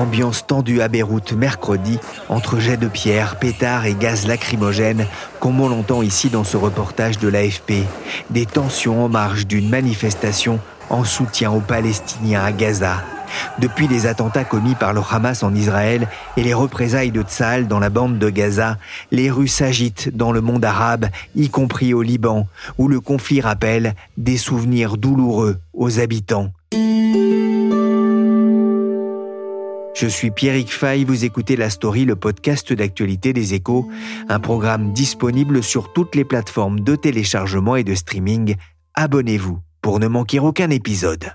Ambiance 0.00 0.46
tendue 0.46 0.80
à 0.80 0.88
Beyrouth 0.88 1.34
mercredi, 1.34 1.98
entre 2.30 2.58
jets 2.58 2.78
de 2.78 2.88
pierre, 2.88 3.36
pétards 3.36 3.84
et 3.84 3.92
gaz 3.92 4.26
lacrymogènes, 4.26 5.06
comme 5.40 5.60
on 5.60 5.68
l'entend 5.68 6.00
ici 6.00 6.30
dans 6.30 6.42
ce 6.42 6.56
reportage 6.56 7.18
de 7.18 7.28
l'AFP. 7.28 7.84
Des 8.30 8.46
tensions 8.46 9.04
en 9.04 9.10
marge 9.10 9.46
d'une 9.46 9.68
manifestation 9.68 10.58
en 10.88 11.04
soutien 11.04 11.50
aux 11.50 11.60
Palestiniens 11.60 12.42
à 12.42 12.50
Gaza. 12.50 13.02
Depuis 13.58 13.88
les 13.88 14.06
attentats 14.06 14.44
commis 14.44 14.74
par 14.74 14.94
le 14.94 15.02
Hamas 15.08 15.42
en 15.42 15.54
Israël 15.54 16.08
et 16.38 16.42
les 16.42 16.54
représailles 16.54 17.12
de 17.12 17.20
Tzal 17.20 17.68
dans 17.68 17.78
la 17.78 17.90
bande 17.90 18.18
de 18.18 18.30
Gaza, 18.30 18.78
les 19.10 19.30
rues 19.30 19.48
s'agitent 19.48 20.16
dans 20.16 20.32
le 20.32 20.40
monde 20.40 20.64
arabe, 20.64 21.08
y 21.36 21.50
compris 21.50 21.92
au 21.92 22.00
Liban, 22.00 22.46
où 22.78 22.88
le 22.88 23.00
conflit 23.00 23.42
rappelle 23.42 23.94
des 24.16 24.38
souvenirs 24.38 24.96
douloureux 24.96 25.58
aux 25.74 26.00
habitants. 26.00 26.52
Je 30.00 30.06
suis 30.06 30.30
Pierrick 30.30 30.72
Fay, 30.72 31.04
vous 31.04 31.26
écoutez 31.26 31.56
La 31.56 31.68
Story, 31.68 32.06
le 32.06 32.16
podcast 32.16 32.72
d'actualité 32.72 33.34
des 33.34 33.52
échos, 33.52 33.86
un 34.30 34.40
programme 34.40 34.94
disponible 34.94 35.62
sur 35.62 35.92
toutes 35.92 36.14
les 36.14 36.24
plateformes 36.24 36.80
de 36.80 36.96
téléchargement 36.96 37.76
et 37.76 37.84
de 37.84 37.94
streaming. 37.94 38.54
Abonnez-vous 38.94 39.58
pour 39.82 40.00
ne 40.00 40.08
manquer 40.08 40.40
aucun 40.40 40.70
épisode. 40.70 41.26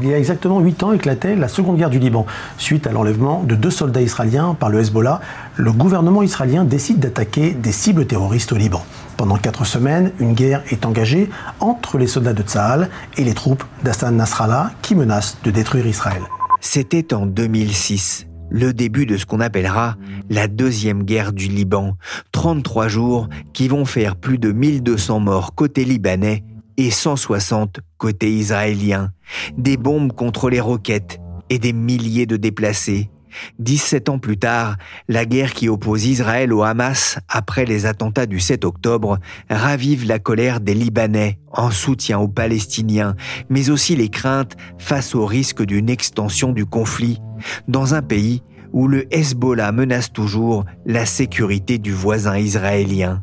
Il 0.00 0.08
y 0.08 0.14
a 0.14 0.18
exactement 0.18 0.60
huit 0.60 0.82
ans 0.82 0.94
éclatait 0.94 1.36
la 1.36 1.48
seconde 1.48 1.76
guerre 1.76 1.90
du 1.90 1.98
Liban. 1.98 2.24
Suite 2.56 2.86
à 2.86 2.92
l'enlèvement 2.92 3.42
de 3.42 3.56
deux 3.56 3.70
soldats 3.70 4.00
israéliens 4.00 4.56
par 4.58 4.70
le 4.70 4.80
Hezbollah, 4.80 5.20
le 5.56 5.70
gouvernement 5.70 6.22
israélien 6.22 6.64
décide 6.64 6.98
d'attaquer 6.98 7.50
des 7.50 7.72
cibles 7.72 8.06
terroristes 8.06 8.52
au 8.52 8.56
Liban. 8.56 8.82
Pendant 9.18 9.36
quatre 9.36 9.66
semaines, 9.66 10.12
une 10.20 10.32
guerre 10.32 10.62
est 10.70 10.86
engagée 10.86 11.28
entre 11.58 11.98
les 11.98 12.06
soldats 12.06 12.34
de 12.34 12.42
Tsahal 12.44 12.88
et 13.16 13.24
les 13.24 13.34
troupes 13.34 13.64
d'Hassan 13.82 14.14
Nasrallah 14.14 14.70
qui 14.80 14.94
menacent 14.94 15.38
de 15.42 15.50
détruire 15.50 15.88
Israël. 15.88 16.22
C'était 16.60 17.12
en 17.12 17.26
2006, 17.26 18.28
le 18.48 18.72
début 18.72 19.06
de 19.06 19.16
ce 19.16 19.26
qu'on 19.26 19.40
appellera 19.40 19.96
la 20.30 20.46
deuxième 20.46 21.02
guerre 21.02 21.32
du 21.32 21.48
Liban. 21.48 21.96
33 22.30 22.86
jours 22.86 23.28
qui 23.52 23.66
vont 23.66 23.84
faire 23.84 24.14
plus 24.14 24.38
de 24.38 24.52
1200 24.52 25.18
morts 25.18 25.56
côté 25.56 25.84
libanais 25.84 26.44
et 26.76 26.92
160 26.92 27.80
côté 27.96 28.32
israélien. 28.32 29.10
Des 29.56 29.76
bombes 29.76 30.12
contre 30.12 30.48
les 30.48 30.60
roquettes 30.60 31.18
et 31.50 31.58
des 31.58 31.72
milliers 31.72 32.26
de 32.26 32.36
déplacés. 32.36 33.10
17 33.58 34.08
ans 34.08 34.18
plus 34.18 34.38
tard, 34.38 34.76
la 35.08 35.24
guerre 35.24 35.52
qui 35.52 35.68
oppose 35.68 36.06
Israël 36.06 36.52
au 36.52 36.62
Hamas 36.62 37.18
après 37.28 37.64
les 37.64 37.86
attentats 37.86 38.26
du 38.26 38.40
7 38.40 38.64
octobre 38.64 39.18
ravive 39.50 40.06
la 40.06 40.18
colère 40.18 40.60
des 40.60 40.74
Libanais 40.74 41.38
en 41.52 41.70
soutien 41.70 42.18
aux 42.18 42.28
Palestiniens, 42.28 43.16
mais 43.48 43.70
aussi 43.70 43.96
les 43.96 44.08
craintes 44.08 44.56
face 44.78 45.14
au 45.14 45.26
risque 45.26 45.62
d'une 45.62 45.90
extension 45.90 46.52
du 46.52 46.66
conflit 46.66 47.20
dans 47.68 47.94
un 47.94 48.02
pays 48.02 48.42
où 48.72 48.86
le 48.86 49.12
Hezbollah 49.14 49.72
menace 49.72 50.12
toujours 50.12 50.64
la 50.84 51.06
sécurité 51.06 51.78
du 51.78 51.92
voisin 51.92 52.36
israélien. 52.36 53.22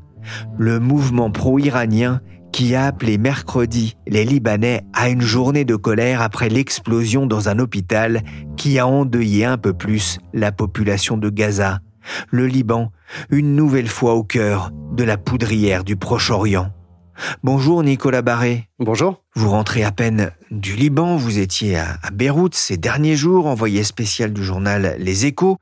Le 0.57 0.79
mouvement 0.79 1.29
pro-iranien 1.29 2.21
qui 2.55 2.73
a 2.73 2.85
appelé 2.85 3.17
mercredi 3.17 3.97
les 4.07 4.23
Libanais 4.23 4.85
à 4.93 5.09
une 5.09 5.19
journée 5.19 5.65
de 5.65 5.75
colère 5.75 6.21
après 6.21 6.47
l'explosion 6.47 7.25
dans 7.25 7.49
un 7.49 7.59
hôpital 7.59 8.21
qui 8.55 8.79
a 8.79 8.87
endeuillé 8.87 9.43
un 9.43 9.57
peu 9.57 9.73
plus 9.73 10.19
la 10.31 10.53
population 10.53 11.17
de 11.17 11.29
Gaza. 11.29 11.81
Le 12.31 12.47
Liban, 12.47 12.93
une 13.29 13.57
nouvelle 13.57 13.89
fois 13.89 14.13
au 14.13 14.23
cœur 14.23 14.71
de 14.93 15.03
la 15.03 15.17
poudrière 15.17 15.83
du 15.83 15.97
Proche-Orient. 15.97 16.71
Bonjour 17.43 17.83
Nicolas 17.83 18.21
Barré. 18.21 18.69
Bonjour. 18.79 19.21
Vous 19.35 19.49
rentrez 19.49 19.83
à 19.83 19.91
peine 19.91 20.31
du 20.49 20.77
Liban, 20.77 21.17
vous 21.17 21.39
étiez 21.39 21.77
à, 21.77 21.97
Beyrouth 22.13 22.55
ces 22.55 22.77
derniers 22.77 23.17
jours, 23.17 23.47
envoyé 23.47 23.83
spécial 23.83 24.31
du 24.31 24.45
journal 24.45 24.95
Les 24.97 25.25
Échos. 25.25 25.57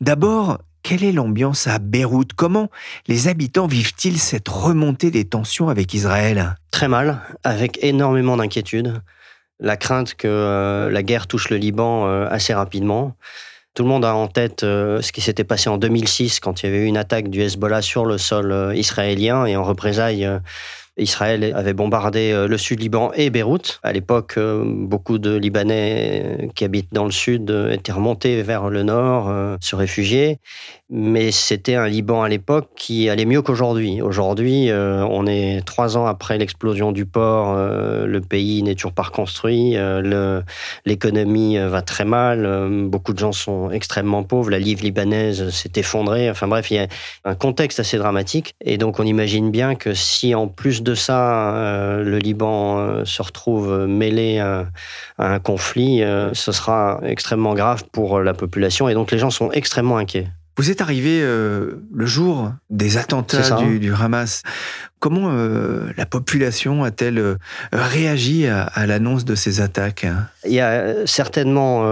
D'abord, 0.00 0.56
quelle 0.82 1.04
est 1.04 1.12
l'ambiance 1.12 1.66
à 1.66 1.78
Beyrouth? 1.78 2.32
Comment 2.34 2.70
les 3.06 3.28
habitants 3.28 3.66
vivent-ils 3.66 4.18
cette 4.18 4.48
remontée 4.48 5.10
des 5.10 5.24
tensions 5.24 5.68
avec 5.68 5.94
Israël? 5.94 6.56
Très 6.70 6.88
mal, 6.88 7.20
avec 7.44 7.82
énormément 7.82 8.36
d'inquiétude. 8.36 9.02
La 9.58 9.76
crainte 9.76 10.14
que 10.14 10.28
euh, 10.28 10.90
la 10.90 11.02
guerre 11.02 11.26
touche 11.26 11.50
le 11.50 11.56
Liban 11.56 12.06
euh, 12.06 12.26
assez 12.30 12.54
rapidement. 12.54 13.14
Tout 13.74 13.82
le 13.82 13.88
monde 13.88 14.04
a 14.04 14.14
en 14.14 14.26
tête 14.26 14.64
euh, 14.64 15.00
ce 15.02 15.12
qui 15.12 15.20
s'était 15.20 15.44
passé 15.44 15.68
en 15.68 15.76
2006 15.76 16.40
quand 16.40 16.62
il 16.62 16.66
y 16.66 16.68
avait 16.70 16.84
eu 16.84 16.86
une 16.86 16.96
attaque 16.96 17.28
du 17.28 17.42
Hezbollah 17.42 17.82
sur 17.82 18.04
le 18.04 18.18
sol 18.18 18.72
israélien 18.74 19.46
et 19.46 19.56
en 19.56 19.62
représailles 19.62 20.28
Israël 20.96 21.52
avait 21.54 21.72
bombardé 21.72 22.32
euh, 22.32 22.48
le 22.48 22.58
sud 22.58 22.80
Liban 22.80 23.12
et 23.14 23.30
Beyrouth. 23.30 23.80
À 23.82 23.92
l'époque, 23.92 24.34
euh, 24.36 24.62
beaucoup 24.64 25.18
de 25.18 25.34
Libanais 25.34 26.50
qui 26.54 26.64
habitent 26.64 26.92
dans 26.92 27.04
le 27.04 27.10
sud 27.10 27.50
euh, 27.50 27.72
étaient 27.72 27.92
remontés 27.92 28.42
vers 28.42 28.68
le 28.68 28.82
nord, 28.82 29.32
se 29.60 29.76
réfugier. 29.76 30.40
Mais 30.90 31.30
c'était 31.30 31.76
un 31.76 31.86
Liban 31.86 32.22
à 32.22 32.28
l'époque 32.28 32.68
qui 32.76 33.08
allait 33.08 33.24
mieux 33.24 33.42
qu'aujourd'hui. 33.42 34.02
Aujourd'hui, 34.02 34.70
on 34.72 35.26
est 35.26 35.64
trois 35.64 35.96
ans 35.96 36.06
après 36.06 36.36
l'explosion 36.36 36.90
du 36.90 37.06
port, 37.06 37.54
le 37.56 38.20
pays 38.20 38.62
n'est 38.62 38.74
toujours 38.74 38.92
pas 38.92 39.04
reconstruit, 39.04 39.76
l'économie 40.84 41.58
va 41.58 41.82
très 41.82 42.04
mal, 42.04 42.68
beaucoup 42.88 43.12
de 43.12 43.18
gens 43.18 43.32
sont 43.32 43.70
extrêmement 43.70 44.24
pauvres, 44.24 44.50
la 44.50 44.58
livre 44.58 44.82
libanaise 44.82 45.50
s'est 45.50 45.72
effondrée. 45.76 46.28
Enfin 46.28 46.48
bref, 46.48 46.70
il 46.70 46.74
y 46.74 46.78
a 46.78 46.88
un 47.24 47.34
contexte 47.34 47.80
assez 47.80 47.98
dramatique. 47.98 48.54
Et 48.64 48.78
donc 48.78 48.98
on 48.98 49.04
imagine 49.04 49.50
bien 49.50 49.74
que 49.74 49.94
si 49.94 50.34
en 50.34 50.48
plus 50.48 50.82
de 50.82 50.94
ça, 50.94 51.54
euh, 51.54 52.02
le 52.02 52.18
Liban 52.18 52.78
euh, 52.78 53.04
se 53.04 53.22
retrouve 53.22 53.86
mêlé 53.86 54.38
à, 54.38 54.66
un 55.18 55.38
conflit, 55.38 56.02
euh, 56.02 56.32
ce 56.34 56.52
sera 56.52 57.00
extrêmement 57.04 57.54
grave 57.54 57.84
pour 57.92 58.20
la 58.20 58.34
population 58.34 58.88
et 58.88 58.94
donc 58.94 59.10
les 59.10 59.18
gens 59.18 59.30
sont 59.30 59.50
extrêmement 59.52 59.98
inquiets. 59.98 60.28
Vous 60.60 60.70
êtes 60.70 60.82
arrivé 60.82 61.22
le 61.22 62.04
jour 62.04 62.52
des 62.68 62.98
attentats 62.98 63.62
du, 63.62 63.94
Hamas. 63.94 64.42
Comment 64.98 65.32
la 65.96 66.04
population 66.04 66.84
a-t-elle 66.84 67.38
réagi 67.72 68.46
à, 68.46 68.64
à 68.64 68.84
l'annonce 68.84 69.24
de 69.24 69.34
ces 69.34 69.62
attaques? 69.62 70.06
Il 70.44 70.52
y 70.52 70.60
a 70.60 71.06
certainement 71.06 71.84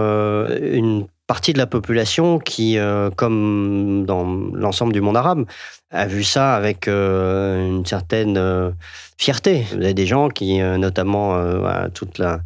une 0.51 1.07
partie 1.25 1.51
de 1.53 1.57
la 1.57 1.65
population 1.65 2.37
qui, 2.37 2.77
comme 3.15 4.05
dans 4.05 4.23
l'ensemble 4.53 4.93
du 4.93 5.01
monde 5.01 5.17
arabe, 5.17 5.45
a 5.91 6.05
vu 6.05 6.23
ça 6.23 6.55
avec 6.55 6.87
une 6.87 7.85
certaine 7.85 8.73
fierté. 9.19 9.65
Vous 9.71 9.83
avez 9.83 9.93
des 9.93 10.05
gens 10.05 10.29
qui, 10.29 10.61
euh, 10.61 10.77
notamment 10.77 11.35
euh, 11.35 11.89
toute 11.93 12.19
la 12.19 12.39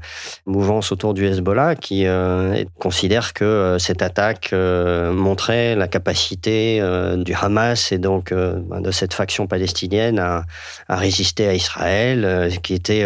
mouvance 0.47 0.91
autour 0.91 1.13
du 1.13 1.23
Hezbollah, 1.23 1.75
qui 1.75 2.07
euh, 2.07 2.63
considèrent 2.79 3.33
que 3.33 3.77
cette 3.79 4.01
attaque 4.01 4.53
montrait 4.53 5.75
la 5.75 5.87
capacité 5.87 6.81
du 7.17 7.33
Hamas 7.33 7.91
et 7.91 7.99
donc 7.99 8.33
de 8.33 8.91
cette 8.91 9.13
faction 9.13 9.45
palestinienne 9.45 10.17
à, 10.17 10.45
à 10.87 10.95
résister 10.95 11.47
à 11.47 11.53
Israël, 11.53 12.49
qui 12.63 12.73
était 12.73 13.05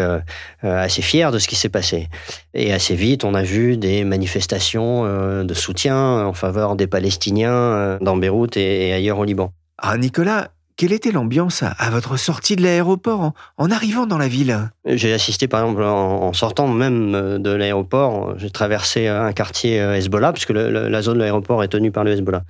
assez 0.64 1.02
fier 1.02 1.32
de 1.32 1.40
ce 1.40 1.48
qui 1.48 1.56
s'est 1.56 1.70
passé. 1.70 2.08
Et 2.54 2.72
assez 2.74 2.96
vite, 2.96 3.26
on 3.26 3.34
a 3.34 3.44
vu 3.44 3.78
des 3.78 4.06
manifestations 4.06 5.04
de 5.44 5.54
soutien 5.54 6.26
en 6.26 6.34
faveur 6.34 6.76
des 6.76 6.88
Palestiniens 6.88 7.98
dans 8.00 8.16
Beyrouth 8.16 8.56
et, 8.56 8.88
et 8.88 8.94
ailleurs 8.94 9.20
au 9.20 9.26
Liban. 9.26 9.52
Ah, 9.80 9.98
Nicolas, 9.98 10.50
quelle 10.78 10.94
était 10.94 11.12
l'ambiance 11.12 11.64
à, 11.64 11.90
votre 11.90 12.18
sortie 12.18 12.56
de 12.56 12.62
l'aéroport 12.62 13.34
en, 13.58 13.72
arrivant 13.72 14.06
dans 14.06 14.20
la 14.20 14.28
ville? 14.28 14.70
J'ai 14.86 15.12
assisté 15.12 15.48
par 15.48 15.62
exemple 15.62 15.84
en, 15.84 16.34
sortant 16.34 16.68
même 16.68 17.16
euh, 17.16 17.38
de 17.40 17.50
l'aéroport, 17.50 18.36
j'ai 18.38 18.52
traversé 18.52 19.08
un 19.08 19.34
quartier 19.34 19.82
euh, 19.82 19.96
Hezbollah, 19.96 20.34
puisque 20.34 20.52
la 20.52 21.02
zone 21.02 21.16
de 21.16 21.20
l'aéroport 21.22 21.64
est 21.64 21.68
tenue 21.68 21.92
par 21.92 22.04
le 22.04 22.12
Hezbollah, 22.12 22.44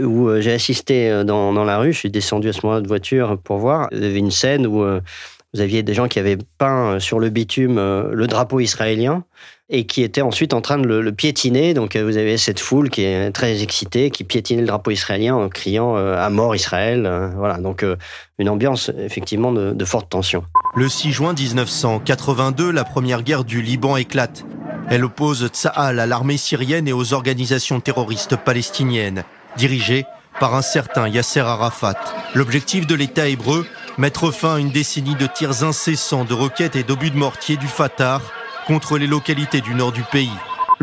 où 0.00 0.28
euh, 0.28 0.40
j'ai 0.40 0.52
assisté 0.52 1.24
dans, 1.24 1.52
la 1.64 1.78
rue, 1.78 1.92
je 1.92 1.98
suis 1.98 2.10
descendu 2.10 2.48
à 2.48 2.52
ce 2.52 2.60
moment-là 2.64 2.80
de 2.80 2.88
voiture 2.88 3.38
pour 3.42 3.58
voir, 3.58 3.88
il 3.90 4.02
y 4.02 4.06
avait 4.06 4.18
une 4.18 4.30
scène 4.30 4.66
où 4.66 4.84
vous 5.54 5.60
aviez 5.60 5.82
des 5.82 5.94
gens 5.94 6.08
qui 6.08 6.18
avaient 6.18 6.38
peint 6.58 6.98
sur 6.98 7.20
le 7.20 7.30
bitume 7.30 7.76
le 7.76 8.26
drapeau 8.26 8.60
israélien 8.60 9.24
et 9.70 9.86
qui 9.86 10.02
était 10.02 10.20
ensuite 10.20 10.52
en 10.52 10.60
train 10.60 10.78
de 10.78 10.86
le, 10.86 11.12
piétiner. 11.12 11.74
Donc 11.74 11.96
euh, 11.96 12.04
vous 12.04 12.16
avez 12.16 12.36
cette 12.36 12.60
foule 12.60 12.90
qui 12.90 13.02
est 13.02 13.30
très 13.30 13.62
excitée, 13.62 14.10
qui 14.10 14.24
piétinait 14.24 14.60
le 14.60 14.66
drapeau 14.66 14.90
israélien 14.90 15.34
en 15.34 15.48
criant 15.48 15.96
euh, 15.96 16.16
à 16.16 16.28
mort 16.28 16.54
Israël. 16.54 17.06
Euh, 17.06 17.28
voilà, 17.36 17.58
donc 17.58 17.84
une 18.38 18.48
ambiance 18.48 18.90
effectivement 18.98 19.52
de, 19.52 19.84
forte 19.84 20.10
tension. 20.10 20.44
Le 20.76 20.88
6 20.88 21.12
juin 21.12 21.34
1982, 21.34 22.70
la 22.70 22.84
première 22.84 23.22
guerre 23.22 23.44
du 23.44 23.62
Liban 23.62 23.96
éclate. 23.96 24.44
Elle 24.90 25.04
oppose 25.04 25.46
Tsahal 25.48 25.98
à 25.98 26.06
l'armée 26.06 26.36
syrienne 26.36 26.86
et 26.86 26.92
aux 26.92 27.14
organisations 27.14 27.80
terroristes 27.80 28.36
palestiniennes, 28.36 29.24
dirigées 29.56 30.04
par 30.40 30.54
un 30.54 30.62
certain 30.62 31.08
Yasser 31.08 31.40
Arafat. 31.40 31.96
L'objectif 32.34 32.86
de 32.86 32.94
l'État 32.94 33.28
hébreu, 33.28 33.66
mettre 33.98 34.30
fin 34.30 34.56
à 34.56 34.58
une 34.58 34.70
décennie 34.70 35.14
de 35.14 35.26
tirs 35.26 35.62
incessants 35.62 36.24
de 36.24 36.34
roquettes 36.34 36.76
et 36.76 36.82
d'obus 36.82 37.10
de 37.10 37.16
mortier 37.16 37.56
du 37.56 37.66
Fatah 37.66 38.20
contre 38.66 38.98
les 38.98 39.06
localités 39.06 39.60
du 39.60 39.74
nord 39.74 39.92
du 39.92 40.02
pays. 40.02 40.30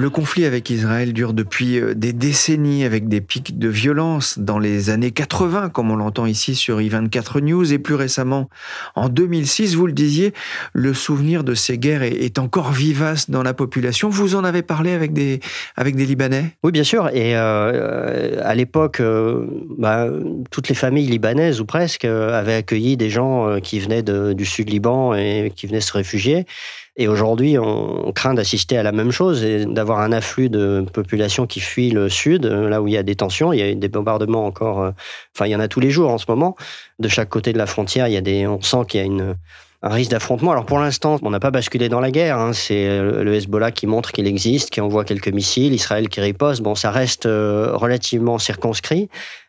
Le 0.02 0.10
conflit 0.10 0.46
avec 0.46 0.72
Israël 0.72 1.14
dure 1.14 1.32
depuis 1.32 1.80
euh, 1.80 1.94
des 1.94 2.12
décennies 2.12 2.86
avec 2.86 3.08
des 3.08 3.22
pics 3.22 3.60
de 3.60 3.68
violence 3.68 4.40
dans 4.40 4.58
les 4.58 4.90
années 4.90 5.12
80, 5.12 5.70
comme 5.70 5.92
on 5.92 5.96
l'entend 5.96 6.26
ici 6.26 6.56
sur 6.56 6.80
i24 6.80 7.40
News, 7.42 7.72
et 7.72 7.78
plus 7.78 7.94
récemment 7.94 8.50
en 8.96 9.10
2006, 9.10 9.76
vous 9.76 9.86
le 9.86 9.94
disiez, 9.94 10.34
le 10.74 10.96
souvenir 10.96 11.44
de 11.44 11.54
ces 11.54 11.78
guerres 11.78 12.02
est 12.02 12.40
encore 12.40 12.72
vivace 12.72 13.30
dans 13.30 13.44
la 13.44 13.54
population. 13.54 14.10
Vous 14.10 14.34
en 14.34 14.44
avez 14.44 14.64
parlé 14.64 14.92
avec 14.92 15.14
des, 15.14 15.40
avec 15.76 15.96
des 15.96 16.08
Libanais? 16.08 16.58
Oui, 16.64 16.72
bien 16.72 16.84
sûr. 16.84 17.10
Et 17.10 17.36
euh, 17.36 18.42
à 18.44 18.56
l'époque, 18.56 19.02
euh, 19.02 19.46
bah, 19.78 20.08
toutes 20.50 20.68
les 20.68 20.74
familles 20.74 21.06
libanaises, 21.06 21.62
ou 21.62 21.66
presque, 21.66 22.06
avaient 22.06 22.56
accueilli 22.56 22.98
des 22.98 23.12
gens 23.12 23.60
qui 23.62 23.80
venaient 23.80 24.02
du 24.02 24.46
sud 24.46 24.72
Liban 24.72 25.14
et 25.14 25.54
qui 25.56 25.68
venaient 25.68 25.80
se 25.80 25.94
réfugier. 25.94 26.48
Et 26.98 27.08
aujourd'hui, 27.08 27.58
on 27.58 28.12
craint 28.12 28.34
d'assister 28.34 28.78
à 28.78 28.84
la 28.84 28.92
même 28.92 29.12
chose 29.12 29.46
et 29.46 29.66
d'avoir 29.66 30.00
un 30.00 30.12
afflux 30.12 30.50
de 30.50 30.86
population 30.92 31.48
qui 31.48 31.62
fuit 31.62 31.90
le 31.90 32.10
sud, 32.10 32.46
là 32.46 32.82
où 32.82 32.88
il 32.88 32.94
y 32.94 32.98
a 32.98 33.04
des 33.04 33.16
tensions, 33.16 33.54
il 33.54 33.60
y 33.60 33.64
a 33.64 33.74
des 33.74 33.88
bombardements 33.88 34.46
encore. 34.46 34.82
Euh, 34.82 34.92
enfin, 35.34 35.46
il 35.46 35.52
y 35.52 35.56
en 35.56 35.62
a 35.62 35.70
tous 35.70 35.80
les 35.80 35.90
jours 35.90 36.12
en 36.12 36.18
ce 36.18 36.26
moment. 36.28 36.58
De 37.00 37.08
chaque 37.08 37.30
côté 37.30 37.54
de 37.54 37.58
la 37.58 37.66
frontière, 37.66 38.08
il 38.08 38.14
y 38.14 38.18
a 38.18 38.22
des, 38.22 38.46
on 38.46 38.62
sent 38.62 38.84
qu'il 38.90 39.00
y 39.00 39.04
a 39.04 39.06
une, 39.06 39.36
un 39.84 39.90
risque 39.90 40.12
d'affrontement. 40.12 40.52
Alors 40.52 40.66
pour 40.66 40.80
l'instant, 40.80 41.18
on 41.22 41.30
n'a 41.30 41.40
pas 41.40 41.50
basculé 41.50 41.88
dans 41.88 42.02
la 42.02 42.12
guerre. 42.12 42.38
Hein. 42.38 42.52
C'est 42.52 42.90
euh, 42.90 43.24
le 43.24 43.36
Hezbollah 43.36 43.72
qui 43.72 43.88
montre 43.88 44.12
qu'il 44.12 44.28
existe, 44.28 44.70
qui 44.70 44.82
envoie 44.82 45.06
quelques 45.06 45.30
missiles, 45.30 45.74
Israël 45.74 46.10
qui 46.10 46.20
riposte. 46.20 46.62
Bon, 46.62 46.76
ça 46.76 46.92
reste 46.92 47.26
euh, 47.26 47.72
relativement 47.74 48.38
circonscrit, 48.38 49.08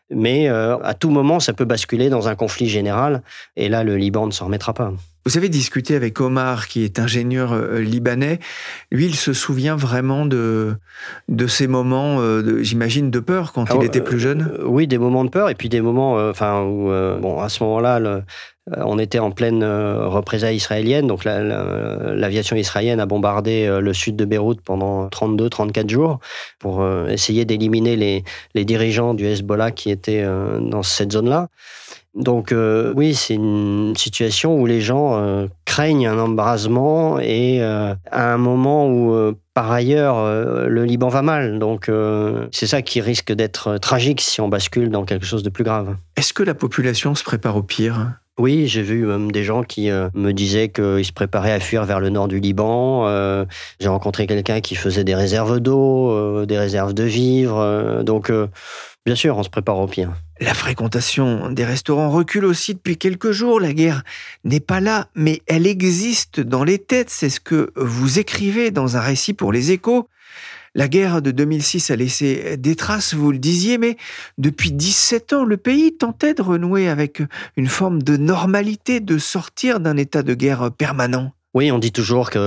mais 0.09 0.47
à 0.47 0.93
tout 0.93 1.09
moment, 1.09 1.39
ça 1.41 1.51
peut 1.51 1.65
basculer 1.65 2.09
dans 2.09 2.29
un 2.29 2.35
conflit 2.35 2.69
général. 2.69 3.21
Et 3.57 3.67
là, 3.67 3.83
le 3.83 3.97
Liban 3.97 4.27
ne 4.27 4.31
s'en 4.31 4.45
remettra 4.45 4.73
pas. 4.73 4.93
Vous 5.25 5.37
avez 5.37 5.47
discuté 5.47 5.95
avec 5.95 6.19
Omar, 6.19 6.67
qui 6.67 6.83
est 6.83 6.99
ingénieur 6.99 7.53
euh, 7.53 7.79
libanais. 7.79 8.39
Lui, 8.91 9.05
il 9.05 9.15
se 9.15 9.31
souvient 9.31 9.77
vraiment 9.77 10.25
de, 10.25 10.75
de 11.29 11.47
ces 11.47 11.67
moments, 11.67 12.19
euh, 12.19 12.61
j'imagine, 12.61 13.09
de 13.09 13.19
peur 13.19 13.53
quand 13.53 13.73
il 13.73 13.83
était 13.85 14.01
plus 14.01 14.19
jeune 14.19 14.51
euh, 14.59 14.65
Oui, 14.65 14.85
des 14.85 14.97
moments 14.97 15.23
de 15.23 15.29
peur, 15.29 15.49
et 15.49 15.55
puis 15.55 15.69
des 15.69 15.79
moments 15.79 16.15
enfin, 16.29 16.63
où, 16.63 16.89
bon, 17.21 17.39
à 17.39 17.47
ce 17.47 17.63
moment-là, 17.63 18.21
on 18.77 18.99
était 18.99 19.19
en 19.19 19.31
pleine 19.31 19.63
représailles 19.63 20.55
israélienne, 20.55 21.07
donc 21.07 21.23
l'aviation 21.25 22.55
israélienne 22.55 22.99
a 22.99 23.05
bombardé 23.05 23.67
le 23.81 23.93
sud 23.93 24.15
de 24.15 24.25
Beyrouth 24.25 24.61
pendant 24.61 25.07
32-34 25.07 25.89
jours 25.89 26.19
pour 26.59 26.85
essayer 27.07 27.45
d'éliminer 27.45 27.95
les, 27.95 28.23
les 28.55 28.65
dirigeants 28.65 29.13
du 29.13 29.25
Hezbollah 29.25 29.71
qui 29.71 29.89
étaient 29.91 30.23
dans 30.23 30.83
cette 30.83 31.11
zone-là. 31.11 31.49
Donc 32.15 32.51
euh, 32.51 32.93
oui, 32.95 33.15
c'est 33.15 33.33
une 33.33 33.95
situation 33.97 34.55
où 34.55 34.65
les 34.67 34.81
gens 34.81 35.17
euh, 35.17 35.47
craignent 35.65 36.07
un 36.07 36.19
embrasement 36.19 37.19
et 37.19 37.57
euh, 37.61 37.95
à 38.11 38.33
un 38.33 38.37
moment 38.37 38.87
où 38.87 39.33
par 39.55 39.71
ailleurs 39.71 40.25
le 40.67 40.83
Liban 40.83 41.09
va 41.09 41.21
mal. 41.21 41.59
Donc 41.59 41.89
c'est 42.51 42.67
ça 42.67 42.81
qui 42.81 43.01
risque 43.01 43.31
d'être 43.31 43.77
tragique 43.77 44.21
si 44.21 44.41
on 44.41 44.47
bascule 44.47 44.89
dans 44.89 45.05
quelque 45.05 45.25
chose 45.25 45.43
de 45.43 45.49
plus 45.49 45.63
grave. 45.63 45.95
Est-ce 46.15 46.33
que 46.33 46.43
la 46.43 46.55
population 46.55 47.13
se 47.15 47.23
prépare 47.23 47.55
au 47.55 47.63
pire? 47.63 48.13
Oui, 48.39 48.67
j'ai 48.67 48.81
vu 48.81 49.05
même 49.05 49.31
des 49.31 49.43
gens 49.43 49.61
qui 49.61 49.91
me 49.91 50.31
disaient 50.31 50.69
qu'ils 50.69 51.05
se 51.05 51.11
préparaient 51.11 51.51
à 51.51 51.59
fuir 51.59 51.85
vers 51.85 51.99
le 51.99 52.09
nord 52.09 52.27
du 52.27 52.39
Liban. 52.39 53.07
j'ai 53.79 53.89
rencontré 53.89 54.25
quelqu'un 54.25 54.59
qui 54.59 54.73
faisait 54.73 55.03
des 55.03 55.15
réserves 55.15 55.59
d'eau, 55.59 56.45
des 56.45 56.57
réserves 56.57 56.95
de 56.95 57.03
vivres. 57.03 58.01
donc, 58.03 58.31
bien 59.05 59.15
sûr, 59.15 59.37
on 59.37 59.43
se 59.43 59.49
prépare 59.49 59.77
au 59.77 59.85
pire. 59.85 60.13
La 60.39 60.55
fréquentation 60.55 61.51
des 61.51 61.63
restaurants 61.63 62.09
recule 62.09 62.45
aussi 62.45 62.73
depuis 62.73 62.97
quelques 62.97 63.31
jours. 63.31 63.59
La 63.59 63.73
guerre 63.73 64.03
n'est 64.43 64.59
pas 64.59 64.79
là, 64.79 65.09
mais 65.15 65.41
elle 65.45 65.67
existe 65.67 66.39
dans 66.39 66.63
les 66.63 66.79
têtes. 66.79 67.11
C'est 67.11 67.29
ce 67.29 67.39
que 67.39 67.71
vous 67.75 68.17
écrivez 68.17 68.71
dans 68.71 68.97
un 68.97 68.99
récit 68.99 69.33
pour 69.33 69.51
les 69.51 69.71
échos. 69.71 70.09
La 70.75 70.87
guerre 70.87 71.21
de 71.21 71.29
2006 71.29 71.91
a 71.91 71.95
laissé 71.95 72.57
des 72.57 72.75
traces, 72.75 73.13
vous 73.13 73.31
le 73.31 73.37
disiez, 73.37 73.77
mais 73.77 73.95
depuis 74.39 74.71
17 74.71 75.33
ans, 75.33 75.43
le 75.43 75.57
pays 75.57 75.95
tentait 75.95 76.33
de 76.33 76.41
renouer 76.41 76.89
avec 76.89 77.21
une 77.57 77.67
forme 77.67 78.01
de 78.01 78.17
normalité, 78.17 78.99
de 78.99 79.19
sortir 79.19 79.79
d'un 79.79 79.97
état 79.97 80.23
de 80.23 80.33
guerre 80.33 80.71
permanent. 80.71 81.31
Oui, 81.53 81.71
on 81.71 81.77
dit 81.77 81.91
toujours 81.91 82.31
que 82.31 82.39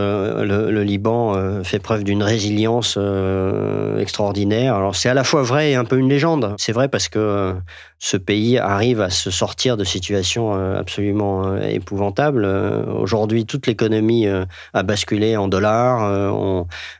le, 0.43 0.83
Liban 0.83 1.37
euh, 1.37 1.63
fait 1.63 1.79
preuve 1.79 2.03
d'une 2.03 2.25
résilience 2.25 2.97
euh, 2.99 4.01
extraordinaire. 4.01 4.75
Alors 4.75 4.97
c'est 4.97 5.09
à 5.09 5.15
la 5.15 5.23
fois 5.23 5.45
vrai 5.45 5.71
et 5.71 5.75
un 5.77 5.85
peu 5.85 5.97
une 5.97 6.09
légende. 6.09 6.57
C'est 6.59 6.73
vrai 6.73 6.89
parce 6.89 7.09
que 7.09 7.21
euh, 7.21 7.53
ce 7.99 8.17
pays 8.17 8.59
arrive 8.59 9.00
à 9.00 9.11
se 9.11 9.31
sortir 9.31 9.76
de 9.76 9.85
situations 9.85 10.53
absolument 10.53 11.57
épouvantables. 11.57 12.45
Aujourd'hui, 12.45 13.47
toute 13.47 13.67
l'économie 13.67 14.26
a 14.75 14.83
basculé 14.83 15.37
en 15.37 15.49
dollars, 15.49 16.35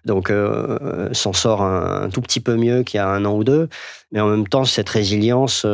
donc 0.05 0.33
s'en 1.13 1.33
sort 1.33 1.63
un, 1.63 2.09
tout 2.09 2.23
petit 2.23 2.41
peu 2.41 2.57
mieux 2.57 2.83
qu'il 2.83 2.99
y 2.99 3.01
a 3.01 3.09
un 3.09 3.25
an 3.25 3.35
ou 3.35 3.45
deux. 3.45 3.69
Mais 4.13 4.21
en 4.21 4.29
même 4.29 4.49
temps, 4.49 4.65
cette 4.65 4.89
résilience, 4.89 5.67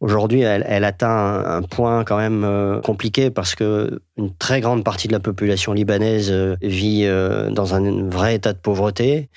aujourd'hui, 0.00 0.42
elle, 0.42 0.84
atteint 0.84 1.42
un, 1.46 1.62
point 1.62 2.04
quand 2.04 2.18
même 2.18 2.80
compliqué 2.84 3.30
parce 3.30 3.54
que 3.54 4.00
une 4.18 4.34
très 4.34 4.60
grande 4.60 4.84
partie 4.84 5.08
de 5.08 5.12
la 5.12 5.20
population 5.20 5.72
libanaise 5.72 6.32
vit 6.60 7.08
dans 7.50 7.74
un 7.74 8.08
vrai 8.08 8.34
état 8.34 8.52
de 8.52 8.58
pauvreté 8.58 9.30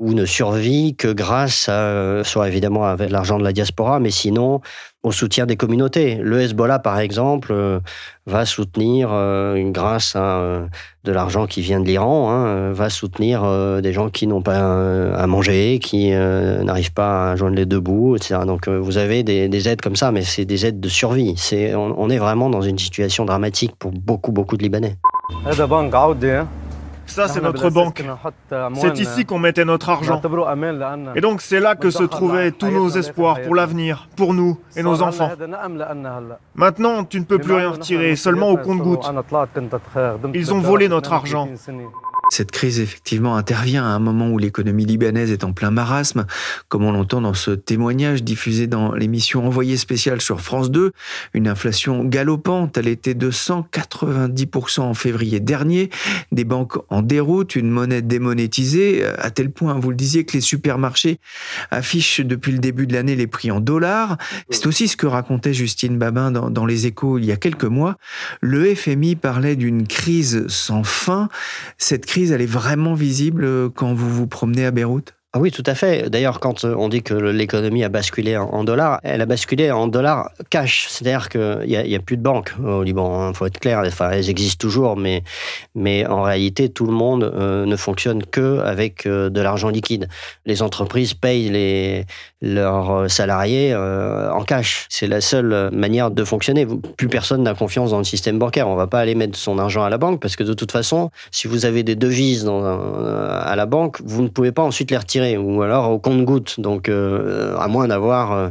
ou 0.00 0.14
ne 0.14 0.24
survit 0.24 0.96
que 0.96 1.12
grâce 1.12 1.68
à, 1.68 2.24
soit 2.24 2.48
évidemment 2.48 2.86
avec 2.86 3.10
l'argent 3.10 3.38
de 3.38 3.44
la 3.44 3.52
diaspora, 3.52 4.00
mais 4.00 4.10
sinon 4.10 4.60
au 5.02 5.12
soutien 5.12 5.46
des 5.46 5.56
communautés. 5.56 6.16
Le 6.16 6.40
Hezbollah, 6.40 6.78
par 6.78 6.98
exemple, 6.98 7.52
euh, 7.52 7.80
va 8.26 8.44
soutenir, 8.44 9.08
euh, 9.12 9.70
grâce 9.70 10.14
à 10.14 10.40
euh, 10.40 10.66
de 11.04 11.12
l'argent 11.12 11.46
qui 11.46 11.62
vient 11.62 11.80
de 11.80 11.86
l'Iran, 11.86 12.30
hein, 12.30 12.72
va 12.72 12.90
soutenir 12.90 13.42
des 13.80 13.92
gens 13.94 14.10
qui 14.10 14.26
n'ont 14.26 14.42
pas 14.42 15.14
à 15.14 15.26
manger, 15.26 15.78
qui 15.78 16.10
n'arrivent 16.10 16.92
pas 16.92 17.30
à 17.30 17.36
joindre 17.36 17.56
les 17.56 17.64
deux 17.64 17.80
bouts, 17.80 18.16
etc. 18.16 18.40
Donc 18.46 18.68
vous 18.68 18.98
avez 18.98 19.22
des, 19.22 19.68
aides 19.68 19.80
comme 19.80 19.96
ça, 19.96 20.12
mais 20.12 20.22
c'est 20.22 20.44
des 20.44 20.66
aides 20.66 20.78
de 20.78 20.88
survie. 20.90 21.34
C'est, 21.38 21.74
on, 21.74 22.10
est 22.10 22.18
vraiment 22.18 22.50
dans 22.50 22.60
une 22.60 22.78
situation 22.78 23.24
dramatique 23.24 23.72
pour 23.78 23.92
beaucoup, 23.92 24.32
beaucoup 24.32 24.58
de 24.58 24.62
Libanais. 24.62 24.96
Ça, 27.10 27.28
c'est 27.28 27.40
notre 27.40 27.70
banque. 27.70 28.02
C'est 28.74 28.98
ici 28.98 29.24
qu'on 29.24 29.38
mettait 29.38 29.64
notre 29.64 29.88
argent. 29.88 30.20
Et 31.14 31.20
donc, 31.20 31.40
c'est 31.40 31.60
là 31.60 31.74
que 31.74 31.90
se 31.90 32.04
trouvaient 32.04 32.52
tous 32.52 32.70
nos 32.70 32.88
espoirs 32.88 33.42
pour 33.42 33.54
l'avenir, 33.54 34.08
pour 34.16 34.34
nous 34.34 34.58
et 34.76 34.82
nos 34.82 35.02
enfants. 35.02 35.30
Maintenant, 36.54 37.04
tu 37.04 37.20
ne 37.20 37.24
peux 37.24 37.38
plus 37.38 37.54
rien 37.54 37.70
retirer, 37.70 38.16
seulement 38.16 38.50
au 38.50 38.56
compte-gouttes. 38.56 39.10
Ils 40.34 40.54
ont 40.54 40.60
volé 40.60 40.88
notre 40.88 41.12
argent. 41.12 41.48
Cette 42.30 42.52
crise, 42.52 42.78
effectivement, 42.78 43.36
intervient 43.36 43.84
à 43.84 43.88
un 43.88 43.98
moment 43.98 44.30
où 44.30 44.38
l'économie 44.38 44.84
libanaise 44.84 45.32
est 45.32 45.42
en 45.42 45.52
plein 45.52 45.72
marasme, 45.72 46.26
comme 46.68 46.84
on 46.84 46.92
l'entend 46.92 47.20
dans 47.20 47.34
ce 47.34 47.50
témoignage 47.50 48.22
diffusé 48.22 48.68
dans 48.68 48.94
l'émission 48.94 49.44
Envoyé 49.44 49.76
spécial 49.76 50.20
sur 50.20 50.40
France 50.40 50.70
2. 50.70 50.92
Une 51.34 51.48
inflation 51.48 52.04
galopante, 52.04 52.78
elle 52.78 52.86
était 52.86 53.14
de 53.14 53.32
190% 53.32 54.80
en 54.80 54.94
février 54.94 55.40
dernier, 55.40 55.90
des 56.30 56.44
banques 56.44 56.78
en 56.88 57.02
déroute, 57.02 57.56
une 57.56 57.68
monnaie 57.68 58.02
démonétisée, 58.02 59.04
à 59.18 59.30
tel 59.30 59.50
point, 59.50 59.74
vous 59.74 59.90
le 59.90 59.96
disiez, 59.96 60.24
que 60.24 60.34
les 60.34 60.40
supermarchés 60.40 61.18
affichent 61.72 62.20
depuis 62.20 62.52
le 62.52 62.58
début 62.58 62.86
de 62.86 62.92
l'année 62.92 63.16
les 63.16 63.26
prix 63.26 63.50
en 63.50 63.58
dollars. 63.58 64.18
C'est 64.50 64.66
aussi 64.66 64.86
ce 64.86 64.96
que 64.96 65.06
racontait 65.06 65.52
Justine 65.52 65.98
Babin 65.98 66.30
dans, 66.30 66.48
dans 66.48 66.66
Les 66.66 66.86
Échos 66.86 67.18
il 67.18 67.24
y 67.24 67.32
a 67.32 67.36
quelques 67.36 67.64
mois. 67.64 67.96
Le 68.40 68.72
FMI 68.74 69.16
parlait 69.16 69.56
d'une 69.56 69.88
crise 69.88 70.46
sans 70.46 70.84
fin. 70.84 71.28
Cette 71.78 72.06
crise 72.06 72.19
elle 72.28 72.42
est 72.42 72.46
vraiment 72.46 72.94
visible 72.94 73.44
euh, 73.44 73.68
quand 73.70 73.94
vous 73.94 74.10
vous 74.10 74.26
promenez 74.26 74.66
à 74.66 74.70
Beyrouth? 74.70 75.14
Ah 75.32 75.38
oui, 75.38 75.52
tout 75.52 75.62
à 75.64 75.76
fait. 75.76 76.10
D'ailleurs, 76.10 76.40
quand 76.40 76.64
euh, 76.64 76.74
on 76.76 76.88
dit 76.88 77.04
que 77.04 77.14
l'économie 77.14 77.84
a 77.84 77.88
basculé 77.88 78.36
en 78.36 78.64
dollars, 78.64 78.98
elle 79.04 79.20
a 79.20 79.26
basculé 79.26 79.70
en 79.70 79.86
dollars 79.86 80.32
cash. 80.50 80.88
C'est-à-dire 80.88 81.28
qu'il 81.28 81.66
n'y 81.68 81.76
a, 81.76 81.98
a, 81.98 82.00
plus 82.00 82.16
de 82.16 82.22
banques 82.22 82.52
au 82.60 82.82
Liban. 82.82 83.26
Il 83.26 83.28
hein, 83.28 83.32
faut 83.32 83.46
être 83.46 83.60
clair. 83.60 83.80
Enfin, 83.86 84.10
elles 84.10 84.28
existent 84.28 84.60
toujours, 84.60 84.96
mais, 84.96 85.22
mais 85.76 86.04
en 86.04 86.22
réalité, 86.22 86.68
tout 86.68 86.84
le 86.84 86.92
monde 86.92 87.22
euh, 87.22 87.64
ne 87.64 87.76
fonctionne 87.76 88.24
que 88.24 88.58
avec 88.58 89.06
euh, 89.06 89.30
de 89.30 89.40
l'argent 89.40 89.68
liquide. 89.68 90.08
Les 90.46 90.62
entreprises 90.62 91.14
payent 91.14 91.48
les, 91.48 92.06
leurs 92.42 93.08
salariés 93.08 93.72
en 93.76 94.42
cash. 94.42 94.86
C'est 94.88 95.06
la 95.06 95.20
seule 95.20 95.70
manière 95.70 96.10
de 96.10 96.24
fonctionner. 96.24 96.66
Plus 96.96 97.08
personne 97.08 97.44
n'a 97.44 97.54
confiance 97.54 97.90
dans 97.90 97.98
le 97.98 98.04
système 98.04 98.40
bancaire. 98.40 98.66
On 98.66 98.72
ne 98.72 98.78
va 98.78 98.88
pas 98.88 98.98
aller 98.98 99.14
mettre 99.14 99.38
son 99.38 99.60
argent 99.60 99.84
à 99.84 99.90
la 99.90 99.98
banque 99.98 100.20
parce 100.20 100.34
que 100.34 100.42
de 100.42 100.54
toute 100.54 100.72
façon, 100.72 101.12
si 101.30 101.46
vous 101.46 101.66
avez 101.66 101.84
des 101.84 101.94
devises 101.94 102.48
à 102.48 103.54
la 103.54 103.66
banque, 103.66 104.00
vous 104.04 104.22
ne 104.22 104.28
pouvez 104.28 104.50
pas 104.50 104.62
ensuite 104.62 104.90
les 104.90 104.96
retirer 104.96 105.19
ou 105.36 105.62
alors 105.62 105.90
au 105.90 105.98
compte-goutte. 105.98 106.60
Donc, 106.60 106.88
euh, 106.88 107.56
à 107.58 107.68
moins 107.68 107.88
d'avoir 107.88 108.32
euh, 108.32 108.48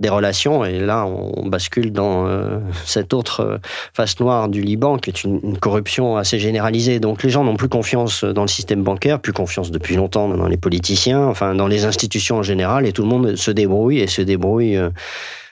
des 0.00 0.08
relations. 0.08 0.64
Et 0.64 0.78
là, 0.78 1.06
on 1.06 1.46
bascule 1.46 1.92
dans 1.92 2.26
euh, 2.26 2.58
cette 2.84 3.12
autre 3.12 3.60
face 3.94 4.20
noire 4.20 4.48
du 4.48 4.62
Liban, 4.62 4.98
qui 4.98 5.10
est 5.10 5.24
une, 5.24 5.58
corruption 5.58 6.16
assez 6.16 6.38
généralisée. 6.38 7.00
Donc 7.00 7.22
les 7.22 7.30
gens 7.30 7.44
n'ont 7.44 7.56
plus 7.56 7.68
confiance 7.68 8.24
dans 8.24 8.42
le 8.42 8.48
système 8.48 8.82
bancaire, 8.82 9.20
plus 9.20 9.32
confiance 9.32 9.70
depuis 9.70 9.96
longtemps 9.96 10.28
dans 10.28 10.46
les 10.46 10.56
politiciens, 10.56 11.24
enfin 11.26 11.54
dans 11.54 11.66
les 11.66 11.84
institutions 11.84 12.36
en 12.36 12.42
général, 12.42 12.86
et 12.86 12.92
tout 12.92 13.02
le 13.02 13.08
monde 13.08 13.34
se 13.34 13.50
débrouille 13.50 13.98
et 13.98 14.06
se 14.06 14.22
débrouille 14.22 14.78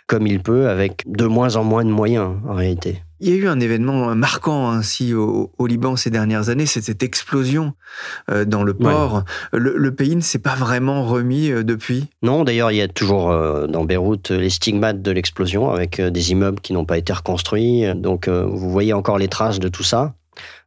comme 0.06 0.26
il 0.26 0.40
peut, 0.40 0.68
avec 0.68 1.02
de 1.06 1.26
moins 1.26 1.56
en 1.56 1.64
moins 1.64 1.84
de 1.84 1.90
moyens 1.90 2.36
en 2.48 2.54
réalité. 2.54 3.02
Il 3.18 3.30
y 3.30 3.32
a 3.32 3.36
eu 3.36 3.48
un 3.48 3.60
événement 3.60 4.14
marquant 4.14 4.70
ainsi 4.70 5.14
au, 5.14 5.50
Liban 5.66 5.96
ces 5.96 6.10
dernières 6.10 6.50
années, 6.50 6.66
c'est 6.66 6.82
cette 6.82 7.02
explosion 7.02 7.72
euh, 8.30 8.44
dans 8.44 8.62
le 8.62 8.74
port. 8.74 9.24
Le, 9.52 9.90
pays 9.94 10.14
ne 10.14 10.20
s'est 10.20 10.38
pas 10.38 10.54
vraiment 10.54 11.04
remis 11.06 11.50
euh, 11.50 11.64
depuis? 11.64 12.08
Non, 12.22 12.44
d'ailleurs, 12.44 12.70
il 12.72 12.76
y 12.76 12.82
a 12.82 12.88
toujours 12.88 13.30
euh, 13.30 13.66
dans 13.66 13.84
Beyrouth 13.84 14.30
les 14.30 14.50
stigmates 14.50 15.00
de 15.00 15.10
l'explosion 15.10 15.70
avec 15.70 16.00
des 16.00 16.32
immeubles 16.32 16.60
qui 16.60 16.74
n'ont 16.74 16.84
pas 16.84 16.98
été 16.98 17.12
reconstruits. 17.12 17.84
Donc, 17.94 18.28
vous 18.28 18.70
voyez 18.70 18.92
encore 18.92 19.16
les 19.16 19.28
traces 19.28 19.60
de 19.60 19.68
tout 19.68 19.82
ça. 19.82 20.14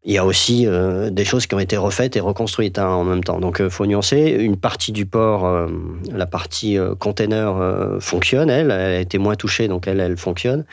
Il 0.03 0.13
y 0.13 0.17
a 0.17 0.25
aussi 0.25 0.65
des 1.11 1.25
choses 1.25 1.45
qui 1.45 1.55
ont 1.55 1.59
été 1.59 1.75
refaites 1.75 2.15
et 2.15 2.19
reconstruites 2.19 2.79
hein, 2.79 2.88
en 2.88 3.03
même 3.03 3.23
temps. 3.23 3.39
Donc, 3.39 3.57
il 3.59 3.69
faut 3.69 3.85
nuancer. 3.85 4.38
Une 4.39 4.55
partie 4.55 4.91
du 4.91 5.05
port, 5.05 5.67
la 6.11 6.25
partie 6.25 6.77
container, 6.99 7.97
fonctionne, 7.99 8.49
elle. 8.49 8.71
Elle 8.71 8.95
a 8.95 8.99
été 8.99 9.17
moins 9.17 9.35
touchée, 9.35 9.67
donc 9.67 9.88
elle, 9.88 10.17
fonctionne 10.17 10.65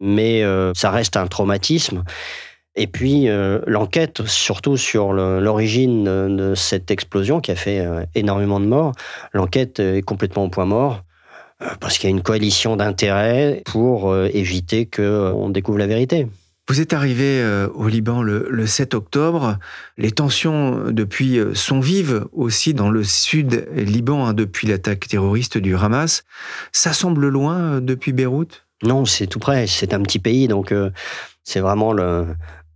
mais 0.00 0.42
euh, 0.42 0.72
ça 0.74 0.90
reste 0.90 1.16
un 1.16 1.26
traumatisme. 1.26 2.04
Et 2.76 2.86
puis 2.86 3.28
euh, 3.28 3.60
l'enquête, 3.66 4.24
surtout 4.26 4.76
sur 4.76 5.12
l'origine 5.12 6.04
de 6.04 6.54
cette 6.54 6.90
explosion 6.90 7.40
qui 7.40 7.50
a 7.50 7.56
fait 7.56 7.80
euh, 7.80 8.04
énormément 8.14 8.60
de 8.60 8.66
morts, 8.66 8.92
l'enquête 9.32 9.80
est 9.80 10.02
complètement 10.02 10.44
au 10.44 10.48
point 10.48 10.66
mort 10.66 11.02
parce 11.80 11.98
qu'il 11.98 12.08
y 12.08 12.12
a 12.12 12.16
une 12.16 12.22
coalition 12.22 12.76
d'intérêts 12.76 13.62
pour 13.66 14.16
éviter 14.16 14.86
qu'on 14.86 15.50
découvre 15.50 15.78
la 15.78 15.88
vérité. 15.88 16.28
Vous 16.68 16.80
êtes 16.80 16.92
arrivé 16.92 17.42
au 17.74 17.88
Liban 17.88 18.22
le, 18.22 18.66
7 18.66 18.94
octobre. 18.94 19.58
Les 19.96 20.10
tensions 20.10 20.90
depuis 20.90 21.40
sont 21.54 21.80
vives 21.80 22.26
aussi 22.32 22.74
dans 22.74 22.90
le 22.90 23.04
sud 23.04 23.66
Liban 23.74 24.26
hein, 24.26 24.34
depuis 24.34 24.66
l'attaque 24.66 25.08
terroriste 25.08 25.56
du 25.56 25.74
Hamas. 25.74 26.24
Ça 26.72 26.92
semble 26.92 27.28
loin 27.28 27.80
depuis 27.80 28.12
Beyrouth? 28.12 28.66
Non, 28.82 29.04
c'est 29.04 29.26
tout 29.26 29.40
près. 29.40 29.66
C'est 29.66 29.92
un 29.92 30.02
petit 30.02 30.18
pays, 30.18 30.48
donc 30.48 30.72
euh, 30.72 30.90
c'est 31.42 31.60
vraiment 31.60 31.92
le. 31.92 32.26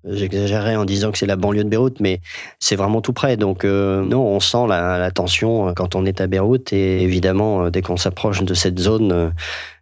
J'exagérerais 0.05 0.75
en 0.75 0.85
disant 0.85 1.13
que 1.13 1.19
c'est 1.19 1.27
la 1.27 1.37
banlieue 1.37 1.63
de 1.63 1.69
Beyrouth, 1.69 2.01
mais 2.01 2.21
c'est 2.59 2.75
vraiment 2.75 3.01
tout 3.01 3.13
près. 3.13 3.37
Donc 3.37 3.65
euh, 3.65 4.05
non, 4.05 4.27
on 4.27 4.41
sent 4.41 4.67
la, 4.69 5.11
tension 5.13 5.69
euh, 5.69 5.73
quand 5.75 5.95
on 5.95 6.05
est 6.05 6.21
à 6.21 6.27
Beyrouth 6.27 6.73
et 6.73 7.03
évidemment 7.03 7.71
dès 7.71 7.83
qu'on 7.83 7.97
s'approche 7.97 8.43
de 8.43 8.55
cette 8.55 8.79
zone, 8.79 9.33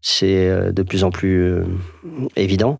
c'est 0.03 0.73
de 0.73 0.83
plus 0.83 1.05
en 1.05 1.11
plus 1.11 1.63
évident. 2.37 2.79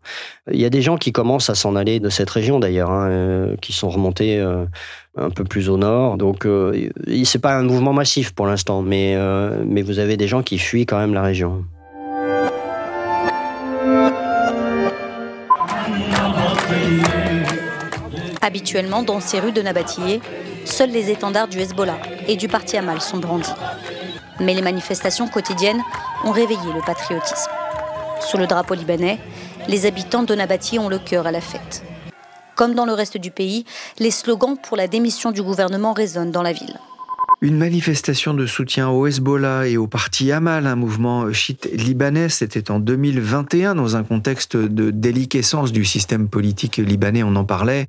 Il 0.51 0.59
y 0.59 0.65
a 0.65 0.69
des 0.69 0.81
gens 0.81 0.97
qui 0.97 1.11
commencent 1.11 1.49
à 1.49 1.55
s'en 1.55 1.75
aller 1.75 1.99
de 1.99 2.09
cette 2.09 2.29
région 2.29 2.59
d'ailleurs, 2.59 2.91
hein, 2.91 3.55
qui 3.61 3.73
sont 3.73 3.89
remontés 3.89 4.39
un 5.17 5.29
peu 5.29 5.43
plus 5.43 5.69
au 5.69 5.77
nord. 5.77 6.17
Donc 6.17 6.47
c'est 7.23 7.41
pas 7.41 7.55
un 7.55 7.63
mouvement 7.63 7.93
massif 7.93 8.33
pour 8.33 8.45
l'instant, 8.47 8.81
mais 8.81 9.17
mais 9.65 9.81
vous 9.81 9.99
avez 9.99 10.17
des 10.17 10.27
gens 10.27 10.43
qui 10.43 10.57
fuient 10.57 10.85
quand 10.85 10.99
même 10.99 11.13
la 11.13 11.23
région. 11.23 11.63
Habituellement, 18.41 19.03
dans 19.03 19.19
ces 19.19 19.39
rues 19.39 19.51
de 19.51 19.61
Nabatillé, 19.61 20.19
seuls 20.65 20.89
les 20.89 21.11
étendards 21.11 21.47
du 21.47 21.59
Hezbollah 21.59 21.99
et 22.27 22.35
du 22.35 22.47
parti 22.47 22.75
Amal 22.75 22.99
sont 22.99 23.17
brandis. 23.17 23.53
Mais 24.39 24.55
les 24.55 24.63
manifestations 24.63 25.27
quotidiennes 25.27 25.81
ont 26.23 26.31
réveillé 26.31 26.73
le 26.73 26.81
patriotisme. 26.81 27.51
Sous 28.19 28.37
le 28.37 28.47
drapeau 28.47 28.73
libanais, 28.73 29.19
les 29.67 29.85
habitants 29.85 30.23
de 30.23 30.33
Nabatillé 30.33 30.79
ont 30.79 30.89
le 30.89 30.97
cœur 30.97 31.27
à 31.27 31.31
la 31.31 31.41
fête. 31.41 31.83
Comme 32.55 32.73
dans 32.73 32.85
le 32.85 32.93
reste 32.93 33.17
du 33.17 33.29
pays, 33.29 33.65
les 33.99 34.11
slogans 34.11 34.57
pour 34.57 34.75
la 34.75 34.87
démission 34.87 35.31
du 35.31 35.43
gouvernement 35.43 35.93
résonnent 35.93 36.31
dans 36.31 36.43
la 36.43 36.53
ville. 36.53 36.79
Une 37.43 37.57
manifestation 37.57 38.35
de 38.35 38.45
soutien 38.45 38.89
au 38.89 39.07
Hezbollah 39.07 39.67
et 39.67 39.75
au 39.75 39.87
parti 39.87 40.31
Amal, 40.31 40.67
un 40.67 40.75
mouvement 40.75 41.33
chiite 41.33 41.67
libanais, 41.73 42.29
c'était 42.29 42.69
en 42.69 42.79
2021 42.79 43.73
dans 43.73 43.95
un 43.95 44.03
contexte 44.03 44.55
de 44.55 44.91
déliquescence 44.91 45.71
du 45.71 45.83
système 45.83 46.29
politique 46.29 46.77
libanais, 46.77 47.23
on 47.23 47.35
en 47.35 47.43
parlait. 47.43 47.87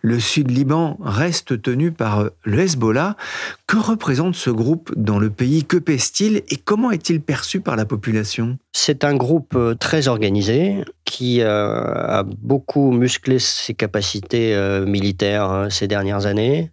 Le 0.00 0.18
sud 0.18 0.50
Liban 0.50 0.96
reste 1.02 1.60
tenu 1.60 1.92
par 1.92 2.30
le 2.44 2.58
Hezbollah. 2.60 3.18
Que 3.66 3.76
représente 3.76 4.36
ce 4.36 4.48
groupe 4.48 4.90
dans 4.96 5.18
le 5.18 5.28
pays? 5.28 5.64
Que 5.64 5.76
pèse-t-il? 5.76 6.38
Et 6.48 6.56
comment 6.56 6.90
est-il 6.90 7.20
perçu 7.20 7.60
par 7.60 7.76
la 7.76 7.84
population? 7.84 8.56
C'est 8.72 9.04
un 9.04 9.16
groupe 9.16 9.54
euh, 9.54 9.74
très 9.74 10.08
organisé 10.08 10.82
qui 11.04 11.42
euh, 11.42 11.82
a 11.92 12.22
beaucoup 12.22 12.90
musclé 12.90 13.38
ses 13.38 13.74
capacités 13.74 14.54
euh, 14.54 14.86
militaires 14.86 15.50
hein, 15.50 15.68
ces 15.68 15.88
dernières 15.88 16.24
années 16.24 16.70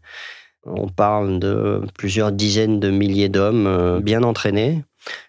on 0.66 0.88
parle 0.88 1.40
de 1.40 1.82
plusieurs 1.98 2.32
dizaines 2.32 2.80
de 2.80 2.90
milliers 2.90 3.30
d'hommes 3.30 3.68
euh, 3.68 4.00
bien 4.00 4.24
entraînés. 4.24 4.84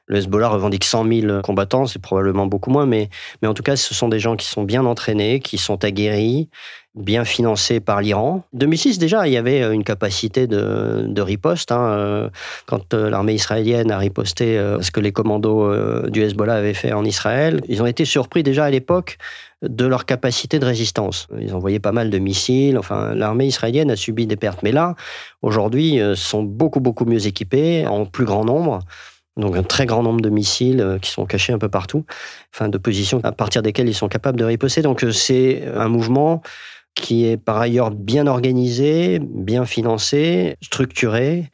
Le 0.07 0.19
Hezbollah 0.19 0.49
revendique 0.49 0.85
100 0.85 1.09
000 1.09 1.41
combattants, 1.41 1.87
c'est 1.87 1.99
probablement 1.99 2.47
beaucoup 2.47 2.71
moins, 2.71 2.85
mais, 2.85 3.09
mais 3.41 3.49
en 3.49 3.55
tout 3.55 3.63
cas, 3.63 3.77
ce 3.77 3.95
sont 3.95 4.09
des 4.09 4.19
gens 4.19 4.37
qui 4.37 4.47
sont 4.47 4.65
bien 4.65 4.85
entraînés, 4.85 5.41
qui 5.41 5.57
sont 5.57 5.83
aguerris, 5.83 6.51
bien 6.95 7.25
financés 7.25 7.81
par 7.81 8.03
l'Iran. 8.03 8.45
2006, 8.53 8.99
déjà, 8.99 9.27
il 9.27 9.33
y 9.33 9.39
avait 9.39 9.73
une 9.73 9.83
capacité 9.83 10.47
de, 10.47 11.21
riposte. 11.23 11.73
Hein, 11.73 11.85
euh, 11.85 12.31
quand 12.67 12.93
euh, 12.93 13.09
l'armée 13.09 13.33
israélienne 13.33 13.91
a 13.91 13.97
riposté 13.97 14.61
ce 14.83 14.91
que 14.91 15.01
les 15.01 15.13
commandos 15.13 15.73
du 16.11 16.23
Hezbollah 16.23 16.57
avaient 16.57 16.75
fait 16.75 16.93
en 16.93 17.07
Israël, 17.07 17.63
ils 17.67 17.81
ont 17.81 17.87
été 17.87 18.05
surpris 18.05 18.43
déjà 18.43 18.65
à 18.67 18.71
l'époque 18.71 19.17
de 19.63 19.87
leur 19.87 20.05
capacité 20.05 20.59
de 20.59 20.67
résistance. 20.67 21.29
Ils 21.41 21.55
envoyaient 21.55 21.81
pas 21.81 21.93
mal 21.93 22.11
de 22.11 22.19
missiles. 22.19 22.77
Enfin, 22.79 23.15
l'armée 23.15 23.47
israélienne 23.47 23.91
a 23.91 23.97
subi 23.97 24.27
des 24.27 24.37
pertes. 24.37 24.63
Mais 24.63 24.73
là, 24.73 24.95
aujourd'hui, 25.41 26.01
euh, 26.01 26.15
sont 26.15 26.43
beaucoup, 26.43 26.81
beaucoup 26.81 27.05
mieux 27.05 27.27
équipés, 27.27 27.87
en 27.87 28.05
plus 28.05 28.25
grand 28.25 28.45
nombre. 28.45 28.81
Donc, 29.37 29.57
un 29.57 29.63
très 29.63 29.87
grand 29.87 30.03
nombre 30.03 30.21
de 30.21 30.31
missiles 30.31 30.81
euh, 30.81 30.99
qui 30.99 31.11
sont 31.11 31.25
cachés 31.25 31.53
un 31.53 31.59
peu 31.59 31.69
partout. 31.69 32.05
Enfin, 32.55 32.69
de 32.69 32.79
positions 32.79 33.21
à 33.23 33.33
partir 33.33 33.63
desquelles 33.63 33.89
ils 33.89 33.95
sont 33.95 34.09
capables 34.09 34.39
de 34.39 34.45
riposter. 34.45 34.83
Donc, 34.83 35.05
euh, 35.05 35.13
c'est 35.13 35.65
un 35.75 35.89
mouvement 35.89 36.43
qui 36.95 37.25
est 37.27 37.39
par 37.39 37.59
ailleurs 37.59 37.91
bien 37.91 38.27
organisé, 38.27 39.19
bien 39.21 39.65
financé, 39.65 40.57
structuré, 40.61 41.51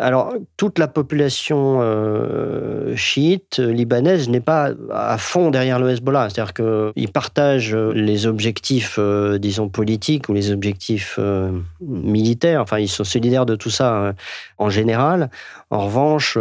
alors, 0.00 0.34
toute 0.56 0.78
la 0.78 0.88
population 0.88 1.80
euh, 1.82 2.96
chiite 2.96 3.58
libanaise 3.58 4.30
n'est 4.30 4.40
pas 4.40 4.70
à 4.90 5.18
fond 5.18 5.50
derrière 5.50 5.78
le 5.78 5.90
Hezbollah. 5.90 6.30
C'est-à-dire 6.30 6.54
qu'ils 6.54 7.12
partagent 7.12 7.76
les 7.76 8.26
objectifs, 8.26 8.96
euh, 8.98 9.38
disons, 9.38 9.68
politiques 9.68 10.30
ou 10.30 10.32
les 10.32 10.52
objectifs 10.52 11.16
euh, 11.18 11.52
militaires. 11.82 12.62
Enfin, 12.62 12.78
ils 12.78 12.88
sont 12.88 13.04
solidaires 13.04 13.44
de 13.44 13.56
tout 13.56 13.70
ça 13.70 14.14
en 14.56 14.70
général. 14.70 15.30
En 15.68 15.84
revanche, 15.84 16.38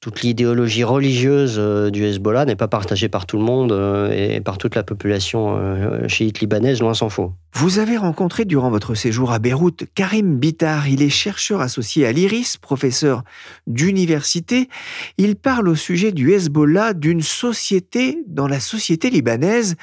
toute 0.00 0.22
l'idéologie 0.22 0.82
religieuse 0.82 1.56
euh, 1.58 1.90
du 1.90 2.04
Hezbollah 2.04 2.46
n'est 2.46 2.56
pas 2.56 2.68
partagée 2.68 3.10
par 3.10 3.26
tout 3.26 3.36
le 3.36 3.44
monde 3.44 3.70
euh, 3.70 4.10
et 4.10 4.40
par 4.40 4.56
toute 4.56 4.74
la 4.74 4.82
population 4.82 5.58
euh, 5.58 6.08
chiite 6.08 6.40
libanaise, 6.40 6.80
loin 6.80 6.94
s'en 6.94 7.10
faut. 7.10 7.34
Vous 7.52 7.78
avez 7.78 7.98
rencontré 7.98 8.46
durant 8.46 8.70
votre 8.70 8.94
séjour 8.94 9.30
à 9.30 9.38
Beyrouth 9.38 9.84
Karim 9.94 10.38
Bitar. 10.38 10.88
Il 10.88 11.02
est 11.02 11.10
chercheur 11.10 11.60
associé 11.60 12.06
à 12.06 12.12
l'IRIS, 12.12 12.56
professeur 12.56 13.24
d'université. 13.66 14.70
Il 15.18 15.36
parle 15.36 15.68
au 15.68 15.74
sujet 15.74 16.12
du 16.12 16.32
Hezbollah 16.32 16.94
d'une 16.94 17.20
société 17.20 18.24
dans 18.26 18.48
la 18.48 18.60
société 18.60 19.10
libanaise. 19.10 19.76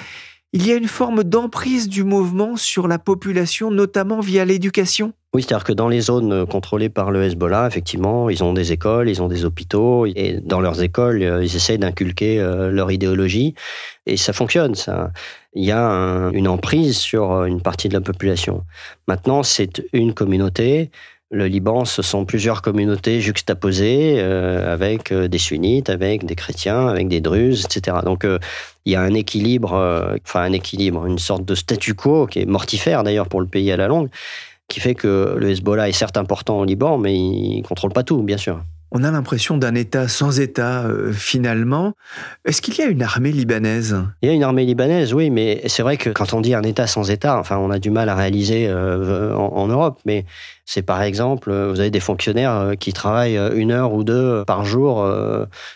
Il 0.52 0.66
y 0.66 0.72
a 0.72 0.76
une 0.76 0.88
forme 0.88 1.24
d'emprise 1.24 1.90
du 1.90 2.04
mouvement 2.04 2.56
sur 2.56 2.88
la 2.88 2.98
population, 2.98 3.70
notamment 3.70 4.22
via 4.22 4.46
l'éducation? 4.46 5.14
Oui, 5.34 5.44
c'est-à-dire 5.44 5.66
que 5.66 5.74
dans 5.74 5.90
les 5.90 6.00
zones 6.00 6.32
euh, 6.32 6.46
contrôlées 6.46 6.90
par 6.90 7.12
le 7.12 7.24
Hezbollah, 7.24 7.68
effectivement, 7.68 8.30
ils 8.30 8.44
ont 8.46 8.54
des 8.54 8.72
écoles, 8.72 9.10
ils 9.10 9.22
ont 9.22 9.28
des 9.28 9.44
hôpitaux, 9.44 10.06
et 10.06 10.40
dans 10.42 10.62
leurs 10.62 10.82
écoles, 10.82 11.22
euh, 11.22 11.44
ils 11.44 11.54
essayent 11.54 11.78
d'inculquer 11.78 12.40
euh, 12.40 12.72
leur 12.72 12.92
idéologie, 12.92 13.54
et 14.06 14.16
ça 14.16 14.32
fonctionne. 14.32 14.74
Il 15.54 15.66
y 15.66 15.72
a 15.72 15.90
une 16.34 16.48
emprise 16.48 16.98
sur 16.98 17.44
une 17.44 17.62
partie 17.62 17.90
de 17.90 17.94
la 17.94 18.02
population. 18.02 18.64
Maintenant, 19.08 19.44
c'est 19.44 19.84
une 19.92 20.14
communauté. 20.14 20.92
Le 21.30 21.48
Liban, 21.48 21.84
ce 21.84 22.02
sont 22.02 22.24
plusieurs 22.24 22.62
communautés 22.62 23.20
juxtaposées 23.20 24.22
avec 24.22 25.12
des 25.12 25.38
sunnites, 25.38 25.90
avec 25.90 26.26
des 26.26 26.36
chrétiens, 26.36 26.88
avec 26.88 27.08
des 27.10 27.22
druzes, 27.22 27.66
etc. 27.66 27.98
Donc 28.06 28.26
il 28.86 28.94
y 28.94 28.96
a 28.96 29.02
un 29.02 29.14
équilibre, 29.14 29.74
enfin 30.24 30.42
un 30.42 30.54
équilibre, 30.54 31.06
une 31.06 31.20
sorte 31.20 31.44
de 31.44 31.56
statu 31.56 31.96
quo 31.96 32.28
qui 32.28 32.40
est 32.40 32.46
mortifère 32.46 33.04
d'ailleurs 33.04 33.28
pour 33.28 33.42
le 33.42 33.48
pays 33.48 33.72
à 33.72 33.78
la 33.78 33.88
longue, 33.88 34.10
qui 34.68 34.80
fait 34.80 34.96
que 34.96 35.36
le 35.38 35.50
Hezbollah 35.50 35.90
est 35.90 35.94
certes 35.94 36.18
important 36.18 36.60
au 36.60 36.66
Liban, 36.66 36.98
mais 36.98 37.16
il 37.16 37.60
ne 37.60 37.64
contrôle 37.64 37.94
pas 37.94 38.04
tout, 38.04 38.22
bien 38.24 38.38
sûr. 38.38 38.62
On 38.92 39.04
a 39.04 39.12
l'impression 39.12 39.58
d'un 39.58 39.76
État 39.76 40.08
sans 40.08 40.40
État, 40.40 40.86
euh, 40.86 41.12
finalement. 41.12 41.94
Est-ce 42.46 42.62
qu'il 42.62 42.78
y 42.78 42.82
a 42.82 42.86
une 42.86 43.04
armée 43.04 43.34
libanaise? 43.34 43.98
Il 44.22 44.30
y 44.30 44.32
a 44.32 44.34
une 44.34 44.44
armée 44.44 44.64
libanaise, 44.64 45.14
oui, 45.14 45.30
mais 45.30 45.62
c'est 45.68 45.84
vrai 45.84 45.98
que 45.98 46.10
quand 46.10 46.34
on 46.34 46.40
dit 46.40 46.54
un 46.54 46.64
État 46.64 46.88
sans 46.88 47.10
État, 47.12 47.38
enfin, 47.38 47.58
on 47.58 47.70
a 47.70 47.80
du 47.80 47.90
mal 47.90 48.08
à 48.08 48.16
réaliser 48.16 48.68
euh, 48.70 49.36
en, 49.36 49.68
Europe, 49.68 50.00
mais 50.06 50.26
c'est 50.64 50.84
par 50.84 51.02
exemple, 51.02 51.52
euh, 51.52 51.70
vous 51.70 51.82
avez 51.82 51.92
des 51.92 52.00
fonctionnaires 52.00 52.72
qui 52.80 52.94
travaillent 52.94 53.40
une 53.56 53.72
heure 53.72 53.94
ou 53.94 54.06
deux 54.06 54.46
par 54.48 54.64
jour 54.64 55.06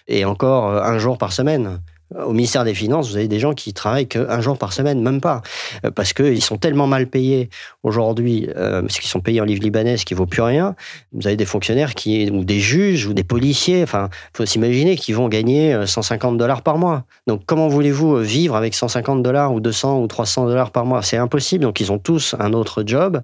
et 0.07 0.23
encore 0.23 0.69
un 0.69 0.97
jour 0.97 1.17
par 1.17 1.33
semaine. 1.33 1.81
Au 2.19 2.33
ministère 2.33 2.65
des 2.65 2.73
Finances, 2.73 3.09
vous 3.09 3.15
avez 3.15 3.29
des 3.29 3.39
gens 3.39 3.53
qui 3.53 3.73
travaillent 3.73 4.07
qu'un 4.07 4.41
jour 4.41 4.57
par 4.57 4.73
semaine, 4.73 5.01
même 5.01 5.21
pas, 5.21 5.41
euh, 5.85 5.91
parce 5.91 6.11
qu'ils 6.11 6.43
sont 6.43 6.57
tellement 6.57 6.87
mal 6.87 7.07
payés 7.07 7.49
aujourd'hui, 7.83 8.49
euh, 8.57 8.81
parce 8.81 8.99
qu'ils 8.99 9.09
sont 9.09 9.21
payés 9.21 9.39
en 9.39 9.45
livres 9.45 9.63
libanaises 9.63 10.03
qui 10.03 10.13
vaut 10.13 10.25
plus 10.25 10.41
rien. 10.41 10.75
Vous 11.13 11.25
avez 11.27 11.37
des 11.37 11.45
fonctionnaires 11.45 11.95
qui, 11.95 12.29
ou 12.29 12.43
des 12.43 12.59
juges, 12.59 13.07
ou 13.07 13.13
des 13.13 13.23
policiers. 13.23 13.83
Enfin, 13.83 14.09
faut 14.33 14.45
s'imaginer 14.45 14.97
qu'ils 14.97 15.15
vont 15.15 15.29
gagner 15.29 15.85
150 15.85 16.33
euh, 16.33 16.37
dollars 16.37 16.63
par 16.63 16.77
mois. 16.77 17.05
Donc, 17.27 17.43
comment 17.45 17.69
voulez-vous 17.69 18.17
vivre 18.17 18.55
avec 18.55 18.73
150 18.73 19.23
dollars 19.23 19.53
ou 19.53 19.61
200 19.61 20.01
ou 20.01 20.07
300 20.07 20.47
dollars 20.47 20.71
par 20.71 20.85
mois? 20.85 21.01
C'est 21.03 21.17
impossible. 21.17 21.63
Donc, 21.63 21.79
ils 21.79 21.93
ont 21.93 21.99
tous 21.99 22.35
un 22.39 22.51
autre 22.51 22.83
job, 22.85 23.21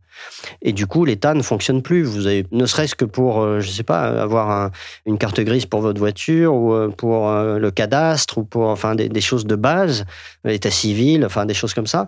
et 0.62 0.72
du 0.72 0.88
coup, 0.88 1.04
l'État 1.04 1.34
ne 1.34 1.42
fonctionne 1.42 1.82
plus. 1.82 2.04
Vous 2.04 2.28
avez, 2.28 2.46
ne 2.52 2.66
serait-ce 2.66 2.96
que 2.96 3.06
pour, 3.06 3.60
je 3.60 3.70
sais 3.70 3.84
pas, 3.84 4.22
avoir 4.22 4.72
une 5.06 5.18
carte 5.18 5.42
grise 5.42 5.66
pour 5.66 5.82
votre 5.82 6.00
voiture 6.00 6.54
ou 6.54 6.92
pour 6.92 7.30
le 7.30 7.70
cadastre 7.72 8.38
ou 8.38 8.44
pour 8.44 8.77
enfin 8.78 8.96
des, 8.96 9.22
choses 9.22 9.46
de 9.46 9.56
base, 9.56 10.06
l'état 10.44 10.70
civil, 10.72 11.26
enfin 11.26 11.46
des 11.46 11.56
choses 11.56 11.74
comme 11.74 11.88
ça. 11.88 12.08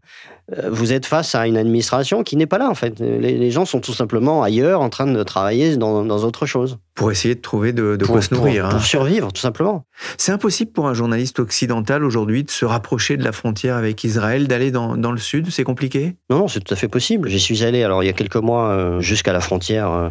Euh, 0.57 0.69
vous 0.69 0.93
êtes 0.93 1.05
face 1.05 1.35
à 1.35 1.47
une 1.47 1.57
administration 1.57 2.23
qui 2.23 2.35
n'est 2.35 2.45
pas 2.45 2.57
là 2.59 2.69
en 2.69 2.75
fait. 2.75 2.99
Les, 2.99 3.51
gens 3.51 3.65
sont 3.65 3.79
tout 3.79 3.93
simplement 3.93 4.43
ailleurs, 4.43 4.81
en 4.81 4.89
train 4.89 5.07
de 5.07 5.23
travailler 5.23 5.75
dans, 5.77 6.05
autre 6.09 6.45
chose. 6.45 6.77
Pour 6.93 7.11
essayer 7.11 7.33
de 7.35 7.41
trouver 7.41 7.73
de, 7.73 7.97
quoi 8.05 8.21
se 8.21 8.33
nourrir. 8.33 8.69
Pour, 8.69 8.75
hein. 8.75 8.79
survivre, 8.81 9.31
tout 9.31 9.41
simplement. 9.41 9.85
C'est 10.17 10.31
impossible 10.31 10.71
pour 10.71 10.88
un 10.88 10.93
journaliste 10.93 11.39
occidental 11.39 12.03
aujourd'hui 12.03 12.43
de 12.43 12.51
se 12.51 12.65
rapprocher 12.65 13.17
de 13.17 13.23
la 13.23 13.31
frontière 13.31 13.75
avec 13.75 14.03
Israël, 14.03 14.47
d'aller 14.47 14.71
dans, 14.71 14.95
le 14.95 15.17
sud. 15.17 15.49
C'est 15.49 15.63
compliqué? 15.63 16.15
Non, 16.29 16.39
non, 16.39 16.47
c'est 16.47 16.59
tout 16.59 16.73
à 16.73 16.77
fait 16.77 16.88
possible. 16.88 17.29
J'y 17.29 17.39
suis 17.39 17.63
allé 17.63 17.83
alors 17.83 18.03
il 18.03 18.05
y 18.05 18.09
a 18.09 18.13
quelques 18.13 18.35
mois 18.35 18.69
euh, 18.69 19.01
jusqu'à 19.01 19.33
la 19.33 19.41
frontière. 19.41 20.09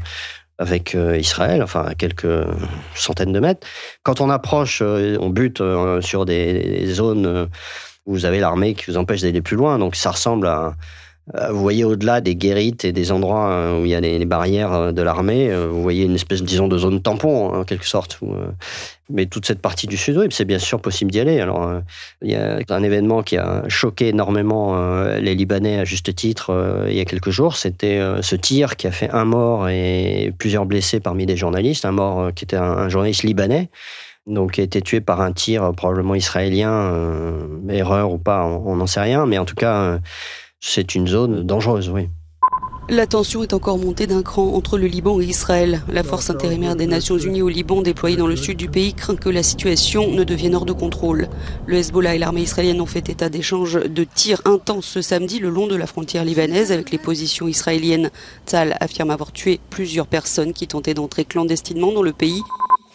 Avec 0.58 0.96
euh, 0.96 1.16
Israël, 1.16 1.62
enfin 1.62 1.84
à 1.84 1.94
quelques 1.94 2.44
centaines 2.94 3.32
de 3.32 3.38
mètres. 3.38 3.66
Quand 4.02 4.20
on 4.20 4.28
approche, 4.28 4.80
euh, 4.82 5.16
on 5.20 5.30
bute 5.30 5.60
euh, 5.60 6.00
sur 6.00 6.24
des, 6.24 6.84
zones 6.86 7.48
où 8.06 8.12
vous 8.12 8.24
avez 8.24 8.40
l'armée 8.40 8.74
qui 8.74 8.90
vous 8.90 8.96
empêche 8.96 9.22
d'aller 9.22 9.40
plus 9.40 9.56
loin. 9.56 9.78
Donc 9.78 9.94
ça 9.94 10.10
ressemble 10.10 10.48
à, 10.48 10.74
vous 11.50 11.60
voyez 11.60 11.84
au-delà 11.84 12.20
des 12.20 12.36
guérites 12.36 12.84
et 12.84 12.92
des 12.92 13.12
endroits 13.12 13.78
où 13.78 13.84
il 13.84 13.90
y 13.90 13.94
a 13.94 14.00
les, 14.00 14.24
barrières 14.24 14.92
de 14.92 15.02
l'armée, 15.02 15.54
vous 15.54 15.82
voyez 15.82 16.04
une 16.04 16.14
espèce, 16.14 16.42
disons, 16.42 16.68
de 16.68 16.78
zone 16.78 17.02
tampon, 17.02 17.54
en 17.54 17.64
quelque 17.64 17.86
sorte. 17.86 18.20
Mais 19.10 19.24
toute 19.24 19.46
cette 19.46 19.62
partie 19.62 19.86
du 19.86 19.96
sud, 19.96 20.18
oui, 20.18 20.26
c'est 20.30 20.44
bien 20.44 20.58
sûr 20.58 20.80
possible 20.80 21.10
d'y 21.10 21.20
aller. 21.20 21.40
Alors, 21.40 21.62
euh, 21.62 21.80
il 22.20 22.30
y 22.30 22.34
a 22.34 22.58
un 22.68 22.82
événement 22.82 23.22
qui 23.22 23.38
a 23.38 23.66
choqué 23.68 24.08
énormément 24.08 24.76
euh, 24.76 25.18
les 25.18 25.34
Libanais 25.34 25.78
à 25.78 25.84
juste 25.84 26.14
titre 26.14 26.50
euh, 26.50 26.86
il 26.90 26.96
y 26.96 27.00
a 27.00 27.06
quelques 27.06 27.30
jours. 27.30 27.56
C'était 27.56 28.00
ce 28.20 28.36
tir 28.36 28.76
qui 28.76 28.86
a 28.86 28.90
fait 28.90 29.10
un 29.10 29.24
mort 29.24 29.68
et 29.68 30.34
plusieurs 30.38 30.66
blessés 30.66 31.00
parmi 31.00 31.24
des 31.24 31.36
journalistes. 31.36 31.86
Un 31.86 31.92
mort 31.92 32.32
qui 32.34 32.44
était 32.44 32.56
un, 32.56 32.88
journaliste 32.90 33.22
libanais, 33.22 33.70
donc 34.26 34.52
qui 34.52 34.60
a 34.60 34.64
été 34.64 34.82
tué 34.82 35.00
par 35.00 35.22
un 35.22 35.32
tir 35.32 35.72
probablement 35.74 36.14
israélien, 36.14 36.92
erreur 37.70 38.12
ou 38.12 38.18
pas, 38.18 38.44
on 38.44 38.76
n'en 38.76 38.86
sait 38.86 39.00
rien. 39.00 39.24
Mais 39.24 39.38
en 39.38 39.46
tout 39.46 39.54
cas, 39.54 39.98
c'est 40.60 40.94
une 40.94 41.08
zone 41.08 41.42
dangereuse, 41.44 41.88
oui. 41.88 42.08
La 42.90 43.06
tension 43.06 43.42
est 43.42 43.52
encore 43.52 43.76
montée 43.76 44.06
d'un 44.06 44.22
cran 44.22 44.54
entre 44.54 44.78
le 44.78 44.86
Liban 44.86 45.20
et 45.20 45.24
Israël. 45.24 45.82
La 45.92 46.02
force 46.02 46.30
intérimaire 46.30 46.74
des 46.74 46.86
Nations 46.86 47.18
Unies 47.18 47.42
au 47.42 47.48
Liban 47.50 47.82
déployée 47.82 48.16
dans 48.16 48.26
le 48.26 48.34
sud 48.34 48.56
du 48.56 48.68
pays 48.68 48.94
craint 48.94 49.16
que 49.16 49.28
la 49.28 49.42
situation 49.42 50.10
ne 50.10 50.24
devienne 50.24 50.54
hors 50.54 50.64
de 50.64 50.72
contrôle. 50.72 51.28
Le 51.66 51.76
Hezbollah 51.76 52.14
et 52.14 52.18
l'armée 52.18 52.40
israélienne 52.40 52.80
ont 52.80 52.86
fait 52.86 53.10
état 53.10 53.28
d'échanges 53.28 53.78
de 53.78 54.04
tirs 54.04 54.40
intenses 54.46 54.86
ce 54.86 55.02
samedi 55.02 55.38
le 55.38 55.50
long 55.50 55.66
de 55.66 55.76
la 55.76 55.86
frontière 55.86 56.24
libanaise 56.24 56.72
avec 56.72 56.90
les 56.90 56.96
positions 56.96 57.46
israéliennes. 57.46 58.10
Tzal 58.46 58.74
affirme 58.80 59.10
avoir 59.10 59.32
tué 59.32 59.60
plusieurs 59.68 60.06
personnes 60.06 60.54
qui 60.54 60.66
tentaient 60.66 60.94
d'entrer 60.94 61.26
clandestinement 61.26 61.92
dans 61.92 62.02
le 62.02 62.14
pays. 62.14 62.40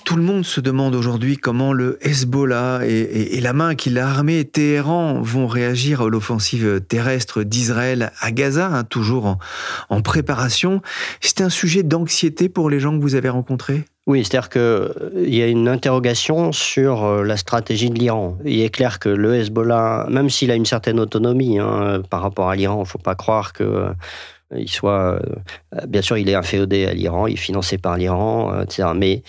Tout 0.05 0.17
le 0.17 0.23
monde 0.23 0.43
se 0.43 0.59
demande 0.59 0.95
aujourd'hui 0.95 1.37
comment 1.37 1.71
le 1.71 1.97
Hezbollah 2.01 2.81
et, 2.85 3.39
la 3.39 3.53
main 3.53 3.73
qui 3.73 3.89
l'a 3.89 4.09
armé 4.09 4.43
Téhéran 4.43 5.21
vont 5.21 5.47
réagir 5.47 6.01
à 6.01 6.09
l'offensive 6.09 6.81
terrestre 6.81 7.43
d'Israël 7.43 8.11
à 8.19 8.31
Gaza, 8.31 8.67
hein, 8.67 8.83
toujours 8.83 9.37
en, 9.89 10.01
préparation. 10.01 10.81
C'est 11.21 11.39
un 11.39 11.49
sujet 11.49 11.83
d'anxiété 11.83 12.49
pour 12.49 12.69
les 12.69 12.81
gens 12.81 12.97
que 12.97 13.01
vous 13.01 13.15
avez 13.15 13.29
rencontrés? 13.29 13.85
Oui, 14.05 14.25
c'est-à-dire 14.25 14.49
qu'il 14.49 14.61
euh, 14.61 14.91
y 15.15 15.41
a 15.41 15.47
une 15.47 15.69
interrogation 15.69 16.51
sur 16.51 17.05
euh, 17.05 17.23
la 17.23 17.37
stratégie 17.37 17.89
de 17.89 17.97
l'Iran. 17.97 18.37
Il 18.43 18.59
est 18.59 18.69
clair 18.69 18.99
que 18.99 19.07
le 19.07 19.35
Hezbollah, 19.35 20.07
même 20.09 20.29
s'il 20.29 20.51
a 20.51 20.55
une 20.55 20.65
certaine 20.65 20.99
autonomie 20.99 21.59
hein, 21.59 22.01
par 22.09 22.21
rapport 22.21 22.49
à 22.49 22.57
l'Iran, 22.57 22.75
il 22.75 22.81
ne 22.81 22.85
faut 22.85 22.97
pas 22.97 23.15
croire 23.15 23.53
que 23.53 23.63
euh, 23.63 23.93
il 24.53 24.69
soit. 24.69 25.19
bien 25.87 26.01
sûr, 26.01 26.17
il 26.17 26.29
est 26.29 26.35
inféodé 26.35 26.85
à 26.85 26.93
l'Iran, 26.93 27.27
il 27.27 27.33
est 27.33 27.37
financé 27.37 27.77
par 27.77 27.97
l'Iran, 27.97 28.61
etc. 28.61 28.89
Mais 28.93 29.23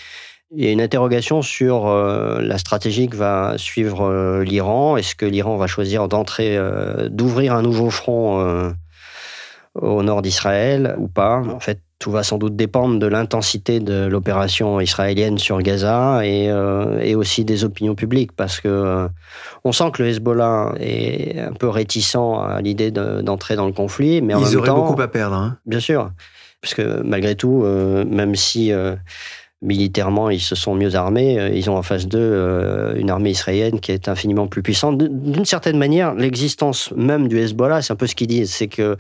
il 0.57 0.65
y 0.65 0.69
a 0.69 0.71
une 0.71 0.81
interrogation 0.81 1.43
sur 1.43 1.87
euh, 1.87 2.41
la 2.41 2.59
stratégie 2.59 3.09
que 3.09 3.17
va 3.17 3.55
suivre 3.57 4.03
euh, 4.03 4.45
l'Iran. 4.45 4.97
Est-ce 4.97 5.15
que 5.15 5.27
l'Iran 5.27 5.57
va 5.57 5.67
choisir 5.67 6.09
d'entrer, 6.09 6.57
euh, 6.57 7.09
d'ouvrir 7.09 7.55
un 7.55 7.63
nouveau 7.63 7.91
front 7.91 8.73
au 9.75 10.03
nord 10.03 10.23
d'Israël 10.23 10.95
ou 10.99 11.09
pas? 11.09 11.43
En 11.53 11.61
fait, 11.61 11.81
tout 11.99 12.11
va 12.11 12.23
sans 12.23 12.39
doute 12.39 12.55
dépendre 12.55 12.99
de 12.99 13.07
l'intensité 13.07 13.81
de 13.81 14.07
l'opération 14.07 14.81
israélienne 14.81 15.39
sur 15.39 15.61
Gaza 15.63 16.25
et, 16.25 16.51
et, 17.03 17.15
aussi 17.15 17.45
des 17.45 17.65
opinions 17.65 17.95
publiques, 17.95 18.33
parce 18.33 18.61
que 18.61 19.09
on 19.65 19.73
sent 19.73 19.91
que 19.93 20.03
le 20.03 20.11
Hezbollah 20.11 20.75
est 20.79 21.41
un 21.41 21.53
peu 21.53 21.69
réticent 21.69 22.17
à 22.17 22.61
l'idée 22.63 22.91
d'entrer 22.91 23.57
dans 23.57 23.67
le 23.67 23.73
conflit, 23.73 24.21
mais 24.21 24.35
en 24.35 24.41
Ils 24.41 24.51
même 24.51 24.59
auraient 24.59 24.71
beaucoup 24.71 25.01
à 25.01 25.09
perdre. 25.09 25.37
Hein. 25.37 25.57
Bien 25.67 25.81
sûr, 25.81 26.11
parce 26.61 26.75
que 26.75 27.03
malgré 27.03 27.35
tout, 27.35 27.63
même 27.63 28.35
si 28.35 28.71
militairement, 29.65 30.31
ils 30.31 30.41
se 30.41 30.55
sont 30.55 30.75
mieux 30.75 30.95
armés. 30.95 31.41
Euh, 31.41 31.49
ils 31.49 31.69
ont 31.71 31.77
en 31.77 31.83
face 31.83 32.07
d'eux 32.07 32.19
euh, 32.21 32.95
une 32.97 33.11
armée 33.11 33.31
israélienne 33.31 33.81
qui 33.81 33.91
est 33.91 34.09
infiniment 34.09 34.47
plus 34.47 34.63
puissante. 34.63 34.99
D'une 34.99 35.45
certaine 35.45 35.79
manière, 35.79 36.15
l'existence 36.15 36.93
même 36.97 37.27
du 37.27 37.39
Hezbollah, 37.39 37.83
c'est 37.83 37.93
un 37.93 37.97
peu 37.97 38.07
ce 38.07 38.15
qu'ils 38.15 38.29
disent, 38.29 38.53
c'est 38.53 38.69
que 38.69 38.97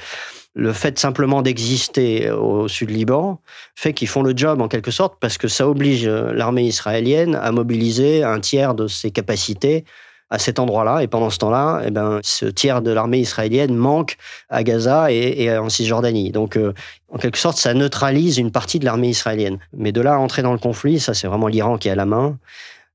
le 0.54 0.72
fait 0.72 0.98
simplement 0.98 1.42
d'exister 1.42 2.30
au 2.30 2.68
sud 2.68 2.90
Liban 2.90 3.40
fait 3.74 3.92
qu'ils 3.92 4.08
font 4.08 4.22
le 4.22 4.34
job 4.36 4.60
en 4.60 4.68
quelque 4.68 4.92
sorte 4.92 5.16
parce 5.20 5.36
que 5.36 5.48
ça 5.48 5.68
oblige 5.68 6.06
euh, 6.06 6.32
l'armée 6.32 6.64
israélienne 6.64 7.34
à 7.34 7.52
mobiliser 7.52 8.22
un 8.22 8.40
tiers 8.40 8.74
de 8.74 8.86
ses 8.86 9.10
capacités 9.10 9.84
à 10.30 10.38
cet 10.38 10.58
endroit-là. 10.58 11.02
Et 11.02 11.06
pendant 11.06 11.30
ce 11.30 11.38
temps-là, 11.38 11.82
eh 11.86 11.90
ben, 11.90 12.20
ce 12.22 12.46
tiers 12.46 12.82
de 12.82 12.90
l'armée 12.90 13.18
israélienne 13.18 13.74
manque 13.74 14.16
à 14.48 14.62
Gaza 14.62 15.10
et, 15.10 15.56
en 15.56 15.68
Cisjordanie. 15.68 16.30
Donc, 16.30 16.56
euh, 16.56 16.72
en 17.10 17.18
quelque 17.18 17.38
sorte, 17.38 17.58
ça 17.58 17.74
neutralise 17.74 18.38
une 18.38 18.50
partie 18.50 18.78
de 18.78 18.84
l'armée 18.84 19.08
israélienne. 19.08 19.58
Mais 19.76 19.92
de 19.92 20.00
là 20.00 20.14
à 20.14 20.18
entrer 20.18 20.42
dans 20.42 20.52
le 20.52 20.58
conflit, 20.58 21.00
ça, 21.00 21.14
c'est 21.14 21.26
vraiment 21.26 21.48
l'Iran 21.48 21.78
qui 21.78 21.88
a 21.88 21.94
la 21.94 22.06
main. 22.06 22.36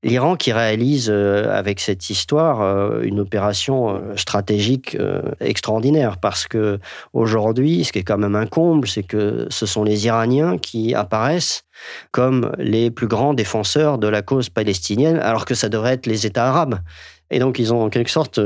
L'Iran 0.02 0.34
qui 0.36 0.50
réalise 0.50 1.10
euh, 1.10 1.54
avec 1.54 1.78
cette 1.78 2.08
histoire 2.08 2.62
euh, 2.62 3.02
une 3.02 3.20
opération 3.20 3.96
euh, 3.96 4.16
stratégique 4.16 4.96
extraordinaire 5.40 6.16
parce 6.16 6.48
que 6.48 6.78
aujourd'hui, 7.12 7.84
ce 7.84 7.92
qui 7.92 7.98
est 7.98 8.02
quand 8.02 8.16
même 8.16 8.34
un 8.34 8.46
comble, 8.46 8.88
c'est 8.88 9.02
que 9.02 9.46
ce 9.50 9.66
sont 9.66 9.84
les 9.84 10.06
Iraniens 10.06 10.56
qui 10.56 10.94
apparaissent 10.94 11.64
comme 12.12 12.52
les 12.58 12.90
plus 12.90 13.08
grands 13.08 13.34
défenseurs 13.34 13.98
de 13.98 14.08
la 14.08 14.22
cause 14.22 14.48
palestinienne, 14.48 15.18
alors 15.18 15.44
que 15.44 15.54
ça 15.54 15.68
devrait 15.68 15.94
être 15.94 16.06
les 16.06 16.26
États 16.26 16.48
arabes. 16.48 16.78
Et 17.30 17.38
donc, 17.38 17.58
ils 17.58 17.72
ont 17.72 17.82
en 17.82 17.90
quelque 17.90 18.10
sorte 18.10 18.40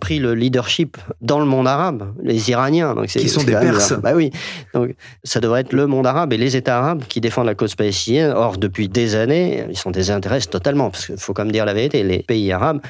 pris 0.00 0.18
le 0.18 0.34
leadership 0.34 0.96
dans 1.20 1.38
le 1.38 1.44
monde 1.44 1.68
arabe, 1.68 2.12
les 2.22 2.50
Iraniens. 2.50 2.94
Donc 2.94 3.06
qui 3.06 3.28
sont 3.28 3.44
des 3.44 3.52
Perses. 3.52 3.92
Bah 3.92 4.12
oui. 4.14 4.30
Donc, 4.74 4.94
ça 5.22 5.40
devrait 5.40 5.60
être 5.60 5.72
le 5.72 5.86
monde 5.86 6.06
arabe 6.06 6.32
et 6.32 6.36
les 6.36 6.56
États 6.56 6.78
arabes 6.78 7.04
qui 7.08 7.20
défendent 7.20 7.46
la 7.46 7.54
cause 7.54 7.74
palestinienne. 7.74 8.32
Or, 8.34 8.58
depuis 8.58 8.88
des 8.88 9.14
années, 9.14 9.64
ils 9.68 9.76
s'en 9.76 9.90
désintéressent 9.90 10.50
totalement. 10.50 10.90
Parce 10.90 11.06
qu'il 11.06 11.18
faut 11.18 11.32
quand 11.32 11.44
même 11.44 11.52
dire 11.52 11.64
la 11.64 11.74
vérité, 11.74 12.02
les 12.02 12.22
pays 12.22 12.50
arabes 12.50 12.80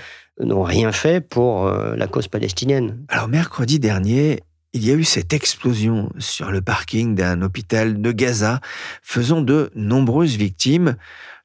n'ont 0.41 0.63
rien 0.63 0.93
fait 0.93 1.21
pour 1.21 1.67
euh, 1.67 1.97
la 1.97 2.07
cause 2.07 2.29
palestinienne. 2.29 3.05
Alors, 3.09 3.29
mercredi 3.29 3.79
dernier, 3.79 4.41
il 4.73 4.87
y 4.87 4.91
a 4.91 4.95
eu 4.95 5.05
cette 5.05 5.33
explosion 5.33 6.11
sur 6.19 6.51
le 6.51 6.61
parking 6.61 7.15
d'un 7.15 7.41
hôpital 7.43 8.01
de 8.01 8.13
Gaza, 8.13 8.61
faisant 9.03 9.41
de 9.41 9.71
nombreuses 9.75 10.37
victimes. 10.37 10.97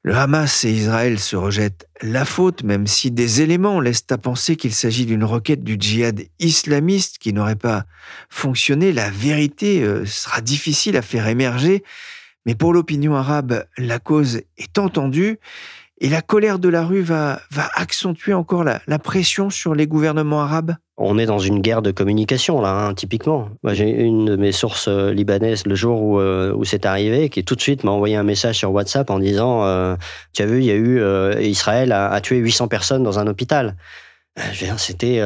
Le 0.04 0.16
Hamas 0.16 0.64
et 0.64 0.70
Israël 0.72 1.20
se 1.20 1.36
rejettent 1.36 1.86
la 2.00 2.24
faute, 2.24 2.64
même 2.64 2.88
si 2.88 3.12
des 3.12 3.40
éléments 3.40 3.78
laissent 3.78 4.06
à 4.10 4.18
penser 4.18 4.56
qu'il 4.56 4.72
s'agit 4.72 5.06
d'une 5.06 5.22
requête 5.22 5.62
du 5.62 5.76
djihad 5.78 6.24
islamiste 6.40 7.18
qui 7.18 7.32
n'aurait 7.32 7.54
pas 7.54 7.84
fonctionné. 8.28 8.92
La 8.92 9.10
vérité 9.10 9.84
euh, 9.84 10.04
sera 10.04 10.40
difficile 10.40 10.96
à 10.96 11.02
faire 11.02 11.28
émerger, 11.28 11.84
mais 12.46 12.56
pour 12.56 12.72
l'opinion 12.72 13.14
arabe, 13.14 13.64
la 13.78 14.00
cause 14.00 14.42
est 14.58 14.76
entendue 14.76 15.38
et 16.00 16.08
la 16.08 16.20
colère 16.20 16.58
de 16.58 16.68
la 16.68 16.84
rue 16.84 17.02
va, 17.02 17.40
va 17.52 17.70
accentuer 17.74 18.34
encore 18.34 18.64
la, 18.64 18.80
pression 18.98 19.50
sur 19.50 19.76
les 19.76 19.86
gouvernements 19.86 20.42
arabes 20.42 20.74
on 21.02 21.18
est 21.18 21.26
dans 21.26 21.38
une 21.38 21.60
guerre 21.60 21.82
de 21.82 21.90
communication, 21.90 22.60
là, 22.60 22.70
hein, 22.70 22.94
typiquement. 22.94 23.48
j'ai 23.64 23.90
une 23.90 24.24
de 24.24 24.36
mes 24.36 24.52
sources 24.52 24.88
euh, 24.88 25.12
libanaises, 25.12 25.66
le 25.66 25.74
jour 25.74 26.00
où, 26.00 26.20
euh, 26.20 26.52
où 26.54 26.64
c'est 26.64 26.86
arrivé, 26.86 27.28
qui 27.28 27.44
tout 27.44 27.56
de 27.56 27.60
suite 27.60 27.84
m'a 27.84 27.90
envoyé 27.90 28.16
un 28.16 28.22
message 28.22 28.58
sur 28.58 28.72
WhatsApp 28.72 29.10
en 29.10 29.18
disant 29.18 29.64
euh, 29.64 29.96
Tu 30.32 30.42
as 30.42 30.46
vu, 30.46 30.58
il 30.58 30.64
y 30.64 30.70
a 30.70 30.74
eu. 30.74 31.02
Israël 31.42 31.92
a, 31.92 32.10
a, 32.10 32.20
tué 32.20 32.36
800 32.38 32.68
personnes 32.68 33.02
dans 33.02 33.18
un 33.18 33.26
hôpital. 33.26 33.76
C'était 34.78 35.20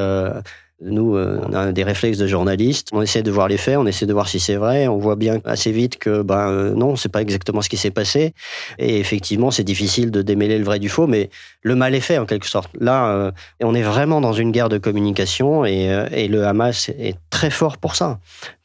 nous, 0.83 1.17
euh, 1.17 1.41
on 1.49 1.55
a 1.55 1.73
des 1.73 1.85
réflexes 1.85 2.19
de 2.19 2.27
journalistes. 2.27 2.89
On 2.93 3.01
essaie 3.01 3.23
de 3.23 3.31
voir 3.31 3.49
les 3.49 3.57
faits, 3.57 3.79
on 3.79 3.87
essaie 3.87 4.05
de 4.05 4.13
voir 4.13 4.29
si 4.29 4.39
c'est 4.39 4.57
vrai. 4.57 4.89
On 4.89 4.99
voit 4.99 5.17
bien 5.17 5.41
assez 5.45 5.73
vite 5.73 5.97
que, 5.97 6.21
ben 6.21 6.51
euh, 6.51 6.75
non, 6.75 6.97
c'est 6.97 7.09
pas 7.09 7.23
exactement 7.23 7.63
ce 7.63 7.71
qui 7.71 7.79
s'est 7.79 7.91
passé. 7.91 8.35
Et 8.79 9.01
effectivement, 9.01 9.51
c'est 9.51 9.65
difficile 9.65 10.11
de 10.11 10.21
démêler 10.21 10.59
le 10.59 10.65
vrai 10.65 10.79
du 10.79 10.91
faux, 10.91 11.07
mais 11.07 11.31
le 11.63 11.77
mal 11.77 11.95
est 11.95 12.01
fait 12.01 12.19
en 12.19 12.27
quelque 12.27 12.47
sorte. 12.47 12.71
Là, 12.79 13.09
euh, 13.09 13.31
on 13.63 13.75
est 13.75 13.83
vraiment 13.83 14.21
dans 14.21 14.35
une 14.35 14.53
guerre 14.53 14.69
de 14.69 14.79
communication 14.79 15.65
et, 15.65 16.07
et 16.13 16.29
le 16.29 16.45
Hamas 16.45 16.91
est 16.91 17.17
très 17.31 17.51
fort 17.51 17.79
pour 17.79 17.97
ça 17.97 18.19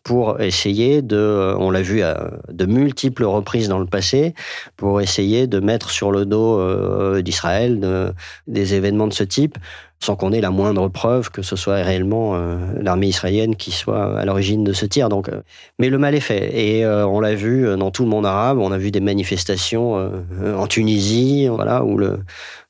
pour 0.03 0.41
essayer 0.41 1.01
de, 1.01 1.55
on 1.59 1.69
l'a 1.69 1.81
vu 1.81 2.01
à 2.01 2.31
de 2.51 2.65
multiples 2.65 3.23
reprises 3.23 3.69
dans 3.69 3.79
le 3.79 3.85
passé, 3.85 4.33
pour 4.77 5.01
essayer 5.01 5.47
de 5.47 5.59
mettre 5.59 5.89
sur 5.89 6.11
le 6.11 6.25
dos 6.25 7.21
d'Israël 7.21 8.13
des 8.47 8.73
événements 8.73 9.07
de 9.07 9.13
ce 9.13 9.23
type 9.23 9.57
sans 10.01 10.15
qu'on 10.15 10.31
ait 10.31 10.41
la 10.41 10.49
moindre 10.49 10.87
preuve 10.87 11.29
que 11.29 11.43
ce 11.43 11.55
soit 11.55 11.75
réellement 11.75 12.35
euh, 12.35 12.57
l'armée 12.81 13.07
israélienne 13.07 13.55
qui 13.55 13.71
soit 13.71 14.19
à 14.19 14.25
l'origine 14.25 14.63
de 14.63 14.73
ce 14.73 14.85
tir. 14.85 15.09
Donc, 15.09 15.29
euh, 15.29 15.41
mais 15.79 15.89
le 15.89 15.97
mal 15.99 16.15
est 16.15 16.19
fait. 16.19 16.51
Et 16.59 16.83
euh, 16.83 17.05
on 17.05 17.19
l'a 17.19 17.35
vu 17.35 17.77
dans 17.77 17.91
tout 17.91 18.03
le 18.03 18.09
monde 18.09 18.25
arabe. 18.25 18.57
On 18.57 18.71
a 18.71 18.77
vu 18.77 18.89
des 18.91 18.99
manifestations 18.99 20.11
en 20.43 20.67
Tunisie, 20.67 21.47
voilà, 21.47 21.83
où 21.83 21.97
le, 21.97 22.19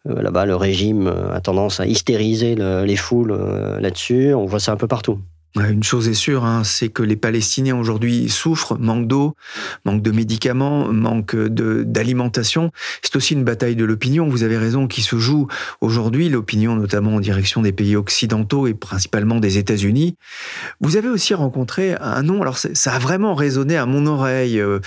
là-bas 0.06 0.46
le 0.46 0.56
régime 0.56 1.12
a 1.34 1.40
tendance 1.40 1.80
à 1.80 1.86
hystériser 1.86 2.56
les 2.56 2.96
foules 2.96 3.34
là-dessus. 3.80 4.34
On 4.34 4.46
voit 4.46 4.60
ça 4.60 4.74
un 4.74 4.78
peu 4.78 4.88
partout. 4.88 5.20
Une 5.56 5.84
chose 5.84 6.08
est 6.08 6.14
sûre, 6.14 6.46
hein, 6.46 6.64
c'est 6.64 6.88
que 6.88 7.04
les 7.04 7.18
Palestiniens 7.18 7.76
aujourd'hui 7.76 8.30
souffrent, 8.30 8.78
manque 8.80 9.08
d'eau, 9.08 9.36
manque 9.84 10.02
de 10.02 10.12
médicaments, 10.12 10.88
manque 10.88 11.36
d'alimentation. 11.36 12.72
C'est 13.02 13.18
aussi 13.18 13.34
une 13.34 13.44
bataille 13.44 13.76
de 13.76 13.84
l'opinion, 13.84 14.30
vous 14.30 14.44
avez 14.44 14.58
raison, 14.58 14.88
qui 14.88 15.02
se 15.02 15.18
joue 15.18 15.48
aujourd'hui, 15.82 16.30
l'opinion 16.30 16.78
notamment 16.78 17.16
en 17.16 17.20
direction 17.20 17.62
des 17.62 17.74
pays 17.74 17.98
occidentaux 17.98 18.66
et 18.66 18.74
principalement 18.74 19.42
des 19.42 19.58
États-Unis. 19.58 20.16
Vous 20.80 20.96
avez 20.96 21.10
aussi 21.10 21.34
rencontré 21.34 21.96
un 22.00 22.24
nom, 22.24 22.42
alors 22.42 22.58
ça 22.58 22.94
a 22.94 23.00
vraiment 23.00 23.36
résonné 23.36 23.76
à 23.76 23.86
mon 23.86 24.06
oreille, 24.06 24.60
euh, 24.60 24.80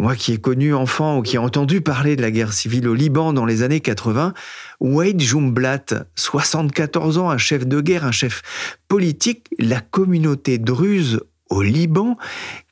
moi 0.00 0.16
qui 0.16 0.32
ai 0.32 0.38
connu 0.38 0.74
enfant 0.74 1.18
ou 1.18 1.22
qui 1.22 1.36
ai 1.36 1.38
entendu 1.38 1.80
parler 1.80 2.16
de 2.16 2.22
la 2.22 2.30
guerre 2.30 2.52
civile 2.52 2.88
au 2.88 2.94
Liban 2.94 3.32
dans 3.32 3.44
les 3.44 3.62
années 3.62 3.80
80, 3.80 4.32
Wade 4.80 5.20
Jumblatt, 5.20 5.94
74 6.16 7.18
ans, 7.18 7.30
un 7.30 7.38
chef 7.38 7.66
de 7.66 7.80
guerre, 7.80 8.04
un 8.04 8.12
chef 8.12 8.42
politique, 8.88 9.46
la 9.58 9.80
communauté 9.80 10.58
druze 10.58 11.20
au 11.50 11.62
Liban, 11.62 12.16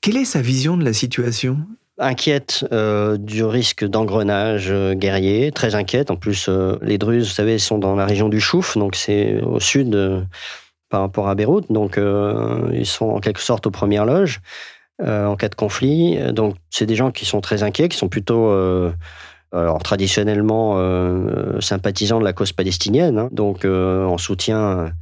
quelle 0.01 0.17
est 0.17 0.25
sa 0.25 0.41
vision 0.41 0.77
de 0.77 0.85
la 0.85 0.93
situation? 0.93 1.59
Inquiète 1.99 2.64
euh, 2.73 3.17
du 3.17 3.45
risque 3.45 3.85
d'engrenage 3.85 4.69
euh, 4.71 4.95
guerrier, 4.95 5.51
très 5.51 5.75
inquiète. 5.75 6.12
En 6.12 6.17
plus, 6.17 6.47
euh, 6.49 6.77
les 6.81 6.97
Druzes, 6.97 7.27
vous 7.27 7.35
savez, 7.35 7.59
sont 7.59 7.79
dans 7.79 7.97
la 7.97 8.07
région 8.07 8.29
du 8.29 8.41
Chouf, 8.41 8.79
donc 8.79 8.95
c'est 8.95 9.41
au 9.43 9.59
sud 9.59 9.99
par 10.88 11.01
rapport 11.01 11.29
à 11.29 11.35
Beyrouth, 11.35 11.71
donc 11.71 12.01
ils 12.73 12.87
sont 12.87 13.07
en 13.07 13.21
quelque 13.21 13.41
sorte 13.41 13.67
aux 13.67 13.71
premières 13.71 14.07
loges. 14.07 14.41
Euh, 15.01 15.27
en 15.27 15.37
cas 15.37 15.49
de 15.49 15.55
conflit. 15.55 16.19
Donc, 16.33 16.57
c'est 16.71 16.87
des 16.87 16.97
gens 16.97 17.13
qui 17.13 17.25
sont 17.25 17.41
très 17.41 17.63
inquiets, 17.63 17.89
qui 17.89 17.97
sont 17.97 18.09
plutôt 18.09 18.51
euh, 18.51 18.91
traditionnellement 19.85 20.75
euh, 20.79 21.61
sympathisants 21.61 22.19
de 22.19 22.25
la 22.25 22.33
cause 22.33 22.51
palestinienne, 22.51 23.17
hein, 23.17 23.29
donc 23.31 23.65
en 23.65 24.19
soutien 24.19 24.93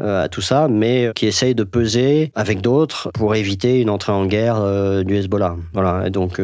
à 0.00 0.28
tout 0.28 0.42
ça, 0.42 0.68
mais 0.68 1.10
qui 1.16 1.26
essayent 1.26 1.56
de 1.56 1.64
peser 1.64 2.30
avec 2.36 2.60
d'autres 2.60 3.10
pour 3.14 3.34
éviter 3.34 3.80
une 3.80 3.90
entrée 3.90 4.12
en 4.12 4.26
guerre 4.26 5.04
du 5.04 5.16
Hezbollah. 5.16 5.56
Voilà, 5.74 6.06
et 6.06 6.10
donc 6.10 6.40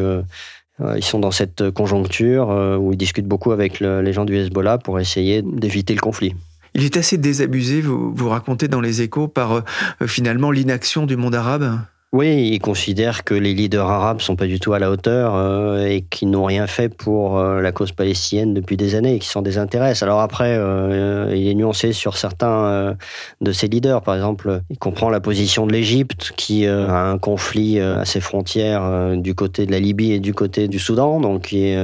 ils 0.95 1.03
sont 1.03 1.19
dans 1.19 1.31
cette 1.31 1.71
conjoncture 1.71 2.49
où 2.79 2.91
ils 2.91 2.97
discutent 2.97 3.27
beaucoup 3.27 3.51
avec 3.51 3.79
les 3.79 4.13
gens 4.13 4.25
du 4.25 4.35
Hezbollah 4.37 4.77
pour 4.77 4.99
essayer 4.99 5.41
d'éviter 5.41 5.95
le 5.95 6.01
conflit. 6.01 6.35
Il 6.75 6.83
est 6.83 6.97
assez 6.97 7.17
désabusé, 7.17 7.81
vous, 7.81 8.13
vous 8.13 8.29
racontez 8.29 8.67
dans 8.67 8.81
les 8.81 9.01
échos, 9.01 9.27
par 9.27 9.63
finalement 10.05 10.51
l'inaction 10.51 11.07
du 11.07 11.15
monde 11.15 11.33
arabe? 11.33 11.79
Oui, 12.11 12.49
ils 12.53 12.59
considèrent 12.59 13.23
que 13.23 13.35
les 13.35 13.53
leaders 13.53 13.87
arabes 13.87 14.19
sont 14.19 14.35
pas 14.35 14.47
du 14.47 14.59
tout 14.59 14.73
à 14.73 14.79
la 14.79 14.89
hauteur 14.89 15.35
euh, 15.35 15.85
et 15.85 16.01
qu'ils 16.01 16.31
n'ont 16.31 16.45
rien 16.45 16.65
fait 16.65 16.89
pour 16.89 17.37
euh, 17.37 17.61
la 17.61 17.71
cause 17.71 17.91
palestinienne 17.91 18.55
depuis 18.55 18.77
des 18.77 18.95
années 18.95 19.13
et 19.13 19.19
qui 19.19 19.27
s'en 19.27 19.43
désintéressent. 19.43 20.01
Alors 20.01 20.19
après, 20.19 20.55
euh, 20.57 21.31
il 21.35 21.47
est 21.47 21.53
nuancé 21.53 21.93
sur 21.93 22.17
certains 22.17 22.97
de 23.41 23.51
ces 23.51 23.67
leaders. 23.67 24.01
Par 24.01 24.15
exemple, 24.15 24.61
il 24.71 24.79
comprend 24.79 25.11
la 25.11 25.19
position 25.19 25.67
de 25.67 25.71
l'Égypte 25.71 26.33
qui 26.35 26.65
a 26.65 27.05
un 27.05 27.19
conflit 27.19 27.79
à 27.79 28.05
ses 28.05 28.21
frontières 28.21 29.15
du 29.15 29.35
côté 29.35 29.67
de 29.67 29.71
la 29.71 29.79
Libye 29.79 30.13
et 30.13 30.19
du 30.19 30.33
côté 30.33 30.67
du 30.67 30.79
Soudan, 30.79 31.19
donc 31.19 31.43
qui 31.43 31.75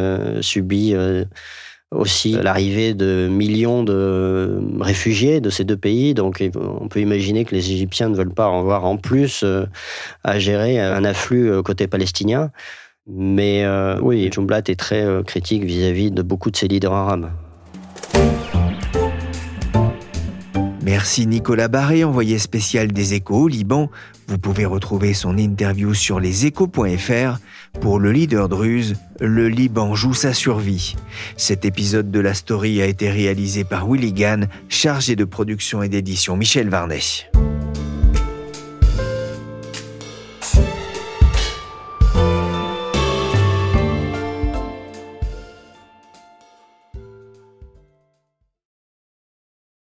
subit 0.41 0.95
aussi 1.95 2.31
l'arrivée 2.33 2.93
de 2.93 3.27
millions 3.29 3.83
de 3.83 4.59
réfugiés 4.79 5.41
de 5.41 5.49
ces 5.49 5.63
deux 5.63 5.77
pays. 5.77 6.13
Donc 6.13 6.43
on 6.55 6.87
peut 6.87 6.99
imaginer 6.99 7.45
que 7.45 7.55
les 7.55 7.71
Égyptiens 7.71 8.09
ne 8.09 8.15
veulent 8.15 8.33
pas 8.33 8.45
avoir 8.45 8.85
en 8.85 8.97
plus 8.97 9.43
euh, 9.43 9.65
à 10.23 10.39
gérer 10.39 10.79
un 10.79 11.03
afflux 11.03 11.49
euh, 11.49 11.61
côté 11.61 11.87
palestinien. 11.87 12.51
Mais 13.07 13.63
euh, 13.63 13.99
oui, 14.01 14.29
Jumblat 14.31 14.63
est 14.67 14.79
très 14.79 15.05
critique 15.25 15.63
vis-à-vis 15.63 16.11
de 16.11 16.21
beaucoup 16.23 16.49
de 16.49 16.57
ses 16.57 16.67
leaders 16.67 16.93
arabes. 16.93 17.29
Merci 20.85 21.25
Nicolas 21.25 21.67
Barré, 21.67 22.03
envoyé 22.03 22.37
spécial 22.37 22.91
des 22.91 23.15
échos 23.15 23.45
au 23.45 23.47
Liban. 23.47 23.89
Vous 24.27 24.37
pouvez 24.37 24.65
retrouver 24.65 25.15
son 25.15 25.35
interview 25.35 25.95
sur 25.95 26.19
leséchos.fr. 26.19 27.39
Pour 27.81 27.99
le 27.99 28.11
leader 28.11 28.47
druze, 28.47 28.93
le 29.19 29.49
Liban 29.49 29.95
joue 29.95 30.13
sa 30.13 30.31
survie. 30.31 30.95
Cet 31.37 31.65
épisode 31.65 32.11
de 32.11 32.19
la 32.19 32.35
story 32.35 32.83
a 32.83 32.85
été 32.85 33.09
réalisé 33.09 33.63
par 33.63 33.89
Willy 33.89 34.13
Gann, 34.13 34.47
chargé 34.69 35.15
de 35.15 35.25
production 35.25 35.81
et 35.81 35.89
d'édition 35.89 36.37
Michel 36.37 36.69
Varnet. 36.69 37.31